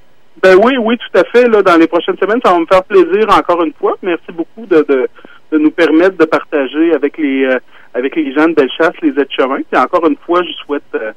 Ben 0.43 0.57
oui, 0.63 0.79
oui, 0.81 0.97
tout 0.97 1.19
à 1.19 1.25
fait. 1.25 1.47
Là, 1.47 1.63
dans 1.63 1.77
les 1.77 1.87
prochaines 1.87 2.17
semaines, 2.17 2.41
ça 2.43 2.53
va 2.53 2.59
me 2.59 2.65
faire 2.65 2.83
plaisir 2.85 3.29
encore 3.29 3.63
une 3.65 3.75
fois. 3.75 3.99
Merci 4.03 4.33
beaucoup 4.33 4.65
de, 4.65 4.85
de, 4.89 5.07
de 5.53 5.59
nous 5.59 5.71
permettre 5.71 6.17
de 6.17 6.25
partager 6.25 6.95
avec 6.95 7.19
les 7.19 7.45
euh, 7.45 7.59
avec 7.93 8.17
les 8.17 8.33
gens 8.33 8.49
de 8.49 8.55
Bellechasse 8.55 8.95
les 9.03 9.11
aides-chemins. 9.11 9.61
Puis 9.71 9.79
encore 9.79 10.07
une 10.07 10.17
fois, 10.25 10.43
je 10.43 10.53
souhaite 10.65 10.83
euh, 10.95 11.13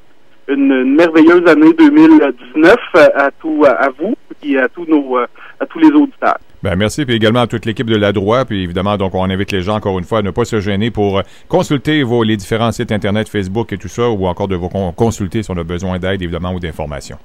une, 0.48 0.96
merveilleuse 0.96 1.48
année 1.48 1.72
2019 1.72 2.76
à, 2.94 3.30
tout 3.40 3.64
à, 3.66 3.88
vous 3.98 4.14
et 4.42 4.58
à 4.58 4.68
tous 4.68 4.84
nos 4.84 5.16
à 5.16 5.66
tous 5.66 5.78
les 5.78 5.88
auditeurs. 5.88 6.38
Ben, 6.62 6.74
merci, 6.74 7.04
puis 7.04 7.14
également 7.14 7.40
à 7.40 7.46
toute 7.46 7.66
l'équipe 7.66 7.86
de 7.86 7.96
la 7.96 8.12
droite, 8.12 8.48
puis 8.48 8.64
évidemment, 8.64 8.96
donc 8.96 9.14
on 9.14 9.22
invite 9.30 9.52
les 9.52 9.62
gens 9.62 9.76
encore 9.76 9.96
une 9.98 10.04
fois 10.04 10.18
à 10.18 10.22
ne 10.22 10.32
pas 10.32 10.44
se 10.44 10.58
gêner 10.58 10.90
pour 10.90 11.22
consulter 11.46 12.02
vos, 12.02 12.24
les 12.24 12.36
différents 12.36 12.72
sites 12.72 12.90
Internet, 12.90 13.28
Facebook 13.28 13.72
et 13.72 13.78
tout 13.78 13.88
ça, 13.88 14.08
ou 14.08 14.26
encore 14.26 14.48
de 14.48 14.56
vous 14.56 14.68
consulter 14.68 15.44
si 15.44 15.50
on 15.52 15.56
a 15.56 15.62
besoin 15.62 15.98
d'aide, 16.00 16.20
évidemment, 16.20 16.52
ou 16.52 16.58
d'informations. 16.58 17.18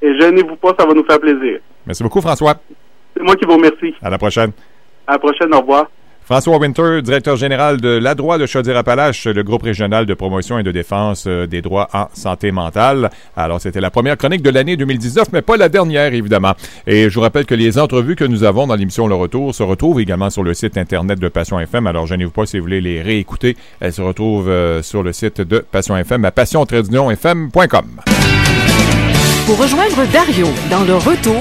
Et 0.00 0.18
gênez-vous 0.18 0.56
pas, 0.56 0.74
ça 0.78 0.86
va 0.86 0.94
nous 0.94 1.04
faire 1.04 1.20
plaisir. 1.20 1.60
Merci 1.86 2.02
beaucoup, 2.02 2.22
François. 2.22 2.54
C'est 3.14 3.22
moi 3.22 3.36
qui 3.36 3.44
vous 3.44 3.56
remercie. 3.56 3.94
À 4.02 4.08
la 4.08 4.16
prochaine. 4.16 4.52
À 5.06 5.12
la 5.12 5.18
prochaine, 5.18 5.54
au 5.54 5.60
revoir. 5.60 5.88
François 6.32 6.56
Winter, 6.56 7.02
directeur 7.02 7.36
général 7.36 7.78
de 7.78 7.90
la 7.90 8.14
droit 8.14 8.38
de 8.38 8.46
Chaudière-Appalaches, 8.46 9.26
le 9.26 9.42
groupe 9.42 9.64
régional 9.64 10.06
de 10.06 10.14
promotion 10.14 10.58
et 10.58 10.62
de 10.62 10.72
défense 10.72 11.24
euh, 11.26 11.46
des 11.46 11.60
droits 11.60 11.90
en 11.92 12.06
santé 12.14 12.52
mentale. 12.52 13.10
Alors, 13.36 13.60
c'était 13.60 13.82
la 13.82 13.90
première 13.90 14.16
chronique 14.16 14.40
de 14.40 14.48
l'année 14.48 14.78
2019, 14.78 15.28
mais 15.34 15.42
pas 15.42 15.58
la 15.58 15.68
dernière, 15.68 16.14
évidemment. 16.14 16.54
Et 16.86 17.10
je 17.10 17.14
vous 17.14 17.20
rappelle 17.20 17.44
que 17.44 17.54
les 17.54 17.78
entrevues 17.78 18.16
que 18.16 18.24
nous 18.24 18.44
avons 18.44 18.66
dans 18.66 18.76
l'émission 18.76 19.06
Le 19.06 19.14
Retour 19.14 19.54
se 19.54 19.62
retrouvent 19.62 20.00
également 20.00 20.30
sur 20.30 20.42
le 20.42 20.54
site 20.54 20.78
Internet 20.78 21.20
de 21.20 21.28
Passion 21.28 21.60
FM. 21.60 21.86
Alors, 21.86 22.06
gênez-vous 22.06 22.30
pas 22.30 22.46
si 22.46 22.56
vous 22.56 22.64
voulez 22.64 22.80
les 22.80 23.02
réécouter. 23.02 23.54
Elles 23.80 23.92
se 23.92 24.00
retrouvent 24.00 24.48
euh, 24.48 24.80
sur 24.80 25.02
le 25.02 25.12
site 25.12 25.42
de 25.42 25.58
Passion 25.58 25.98
FM 25.98 26.24
à 26.24 26.30
passion-fm.com. 26.30 27.84
Pour 29.46 29.58
rejoindre 29.58 30.06
Dario 30.12 30.46
dans 30.70 30.84
Le 30.84 30.94
Retour, 30.94 31.34